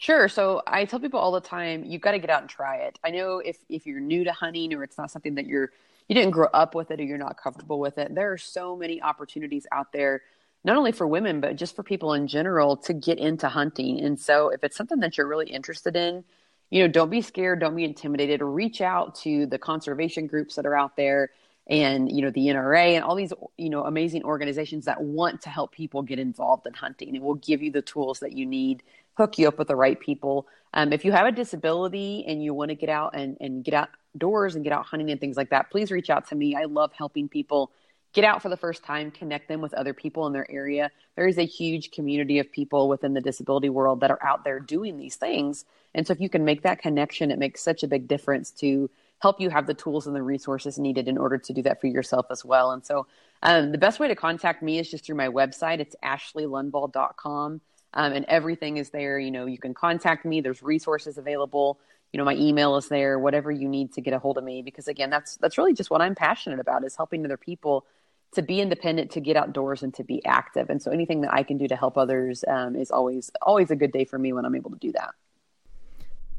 Sure. 0.01 0.29
So 0.29 0.63
I 0.67 0.87
tell 0.87 0.99
people 0.99 1.21
all 1.21 1.33
the 1.33 1.43
time, 1.43 1.85
you've 1.85 2.01
got 2.01 2.13
to 2.13 2.19
get 2.19 2.31
out 2.31 2.41
and 2.41 2.49
try 2.49 2.77
it. 2.77 2.99
I 3.05 3.11
know 3.11 3.39
if 3.39 3.59
if 3.69 3.87
you're 3.87 4.01
new 4.01 4.25
to 4.25 4.33
hunting 4.33 4.73
or 4.73 4.83
it's 4.83 4.97
not 4.97 5.11
something 5.11 5.35
that 5.35 5.45
you're 5.45 5.73
you 6.09 6.15
didn't 6.15 6.31
grow 6.31 6.49
up 6.55 6.75
with 6.75 6.91
it 6.91 7.01
or 7.01 7.05
you're 7.05 7.19
not 7.19 7.37
comfortable 7.37 7.79
with 7.79 7.99
it, 7.99 8.15
there 8.15 8.33
are 8.33 8.39
so 8.39 8.75
many 8.75 9.03
opportunities 9.03 9.67
out 9.73 9.93
there 9.93 10.23
not 10.65 10.77
only 10.77 10.93
for 10.93 11.07
women 11.07 11.41
but 11.41 11.57
just 11.57 11.75
for 11.77 11.83
people 11.83 12.13
in 12.15 12.27
general 12.27 12.77
to 12.77 12.93
get 12.93 13.19
into 13.19 13.49
hunting. 13.49 14.01
And 14.01 14.19
so 14.19 14.49
if 14.51 14.63
it's 14.65 14.77
something 14.77 15.01
that 15.01 15.17
you're 15.17 15.29
really 15.29 15.51
interested 15.51 15.97
in 15.97 16.25
you 16.71 16.83
know 16.83 16.89
don't 16.89 17.11
be 17.11 17.21
scared 17.21 17.61
don't 17.61 17.77
be 17.77 17.85
intimidated. 17.85 18.43
Reach 18.43 18.81
out 18.81 19.15
to 19.17 19.47
the 19.47 19.59
conservation 19.59 20.27
groups 20.27 20.55
that 20.57 20.67
are 20.67 20.77
out 20.77 20.97
there 20.97 21.31
and 21.69 22.11
you 22.11 22.23
know 22.23 22.31
the 22.31 22.47
NRA 22.47 22.95
and 22.95 23.05
all 23.05 23.15
these 23.15 23.33
you 23.57 23.71
know 23.71 23.85
amazing 23.85 24.25
organizations 24.25 24.85
that 24.87 25.01
want 25.03 25.41
to 25.43 25.49
help 25.49 25.73
people 25.73 26.03
get 26.03 26.19
involved 26.19 26.67
in 26.67 26.75
hunting 26.75 27.15
and 27.15 27.25
will 27.25 27.35
give 27.35 27.63
you 27.63 27.71
the 27.71 27.83
tools 27.83 28.21
that 28.21 28.33
you 28.33 28.45
need 28.47 28.83
hook 29.15 29.39
you 29.39 29.49
up 29.49 29.59
with 29.59 29.69
the 29.69 29.77
right 29.77 30.01
people. 30.01 30.47
Um, 30.73 30.93
if 30.93 31.05
you 31.05 31.13
have 31.13 31.27
a 31.27 31.33
disability 31.33 32.25
and 32.27 32.43
you 32.43 32.55
want 32.55 32.71
to 32.71 32.75
get 32.75 32.89
out 32.89 33.15
and, 33.15 33.37
and 33.41 33.63
get 33.65 33.75
outdoors 33.75 34.55
and 34.55 34.65
get 34.65 34.73
out 34.73 34.87
hunting 34.87 35.11
and 35.11 35.21
things 35.21 35.37
like 35.37 35.51
that 35.51 35.71
please 35.71 35.91
reach 35.91 36.11
out 36.11 36.29
to 36.29 36.35
me. 36.35 36.55
I 36.55 36.65
love 36.65 36.93
helping 36.93 37.29
people 37.29 37.71
get 38.13 38.25
out 38.25 38.43
for 38.43 38.49
the 38.49 38.57
first 38.57 38.83
time, 38.83 39.11
connect 39.11 39.49
them 39.49 39.61
with 39.61 39.75
other 39.75 39.95
people 39.95 40.27
in 40.27 40.33
their 40.33 40.51
area. 40.51 40.91
There 41.17 41.29
is 41.29 41.39
a 41.39 41.47
huge 41.47 41.91
community 41.91 42.39
of 42.39 42.51
people 42.51 42.89
within 42.89 43.15
the 43.15 43.21
disability 43.21 43.69
world 43.69 44.01
that 44.01 44.11
are 44.11 44.25
out 44.25 44.45
there 44.45 44.61
doing 44.61 44.97
these 44.97 45.17
things. 45.17 45.65
And 45.95 46.07
so 46.07 46.13
if 46.13 46.21
you 46.21 46.29
can 46.29 46.45
make 46.45 46.63
that 46.63 46.81
connection, 46.81 47.31
it 47.31 47.39
makes 47.39 47.63
such 47.63 47.83
a 47.83 47.89
big 47.89 48.09
difference 48.09 48.51
to 48.53 48.91
help 49.21 49.41
you 49.41 49.51
have 49.51 49.67
the 49.67 49.75
tools 49.75 50.07
and 50.07 50.17
the 50.17 50.23
resources 50.23 50.79
needed 50.79 51.07
in 51.07 51.19
order 51.19 51.39
to 51.39 51.53
do 51.53 51.63
that 51.63 51.81
for 51.81 51.87
yourself 51.87 52.27
as 52.31 52.45
well. 52.45 52.73
And 52.73 52.85
so 52.85 53.07
um, 53.43 53.71
the 53.71 53.79
best 53.79 54.01
way 54.01 54.09
to 54.09 54.15
contact 54.15 54.63
me 54.63 54.79
is 54.79 54.91
just 54.91 55.05
through 55.05 55.17
my 55.17 55.29
website. 55.29 55.79
It's 55.79 55.97
ashleylundvall.com. 56.03 57.61
Um, 57.93 58.13
and 58.13 58.25
everything 58.27 58.77
is 58.77 58.91
there. 58.91 59.19
You 59.19 59.31
know, 59.31 59.47
you 59.47 59.59
can 59.59 59.75
contact 59.75 60.25
me. 60.25 60.41
There's 60.41 60.63
resources 60.63 61.19
available. 61.19 61.79
You 62.13 62.19
know, 62.19 62.25
my 62.25 62.35
email 62.35 62.77
is 62.77 62.89
there. 62.89 63.19
Whatever 63.19 63.51
you 63.51 63.69
need 63.69 63.93
to 63.95 64.01
get 64.01 64.15
a 64.15 64.19
hold 64.19 64.39
of 64.39 64.45
me, 64.45 64.63
because 64.63 64.89
again, 64.89 65.11
that's 65.11 65.37
that's 65.37 65.59
really 65.59 65.75
just 65.75 65.91
what 65.91 66.01
I'm 66.01 66.15
passionate 66.15 66.61
about 66.61 66.85
is 66.85 66.97
helping 66.97 67.25
other 67.25 67.37
people 67.37 67.87
to 68.33 68.43
be 68.43 68.61
independent, 68.61 69.11
to 69.13 69.21
get 69.21 69.37
outdoors, 69.37 69.83
and 69.83 69.93
to 69.95 70.05
be 70.05 70.25
active. 70.25 70.71
And 70.71 70.81
so 70.83 70.91
anything 70.91 71.23
that 71.23 71.33
I 71.33 71.43
can 71.43 71.59
do 71.59 71.67
to 71.69 71.77
help 71.77 71.99
others 71.99 72.45
um, 72.47 72.77
is 72.77 72.91
always 72.91 73.31
always 73.43 73.71
a 73.71 73.77
good 73.77 73.93
day 73.93 74.05
for 74.05 74.19
me 74.19 74.33
when 74.33 74.45
I'm 74.45 74.55
able 74.55 74.71
to 74.71 74.79
do 74.79 74.93
that. 74.93 75.11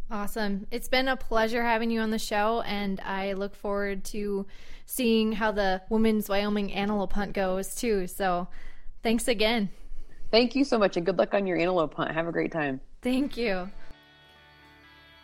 Awesome. 0.10 0.68
It's 0.72 0.90
been 0.90 1.08
a 1.08 1.16
pleasure 1.16 1.64
having 1.64 1.90
you 1.90 2.02
on 2.02 2.12
the 2.12 2.20
show, 2.20 2.62
and 2.62 3.00
I 3.00 3.34
look 3.34 3.56
forward 3.56 4.04
to 4.06 4.46
seeing 4.86 5.32
how 5.32 5.52
the 5.52 5.82
Women's 5.90 6.28
Wyoming 6.28 6.74
Antelope 6.74 7.14
Hunt 7.14 7.32
goes 7.34 7.76
too. 7.76 8.08
So 8.08 8.50
thanks 9.04 9.30
again. 9.30 9.70
Thank 10.30 10.56
you 10.56 10.66
so 10.66 10.78
much, 10.78 10.98
and 10.98 11.06
good 11.06 11.18
luck 11.18 11.34
on 11.34 11.48
your 11.48 11.58
antelope 11.58 11.94
hunt. 11.94 12.12
Have 12.12 12.28
a 12.28 12.32
great 12.32 12.52
time. 12.52 12.80
Thank 13.02 13.38
you. 13.38 13.70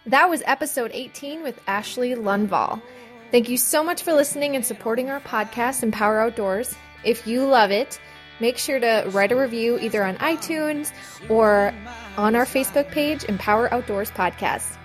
That 0.05 0.29
was 0.29 0.41
episode 0.45 0.91
18 0.93 1.43
with 1.43 1.59
Ashley 1.67 2.15
Lundvall. 2.15 2.81
Thank 3.29 3.49
you 3.49 3.57
so 3.57 3.83
much 3.83 4.03
for 4.03 4.13
listening 4.13 4.55
and 4.55 4.65
supporting 4.65 5.09
our 5.09 5.19
podcast, 5.19 5.83
Empower 5.83 6.21
Outdoors. 6.21 6.73
If 7.03 7.27
you 7.27 7.45
love 7.45 7.71
it, 7.71 7.99
make 8.39 8.57
sure 8.57 8.79
to 8.79 9.03
write 9.09 9.33
a 9.33 9.35
review 9.35 9.77
either 9.79 10.01
on 10.03 10.15
iTunes 10.17 10.93
or 11.29 11.73
on 12.17 12.35
our 12.35 12.45
Facebook 12.45 12.89
page, 12.89 13.25
Empower 13.25 13.73
Outdoors 13.73 14.11
Podcast. 14.11 14.77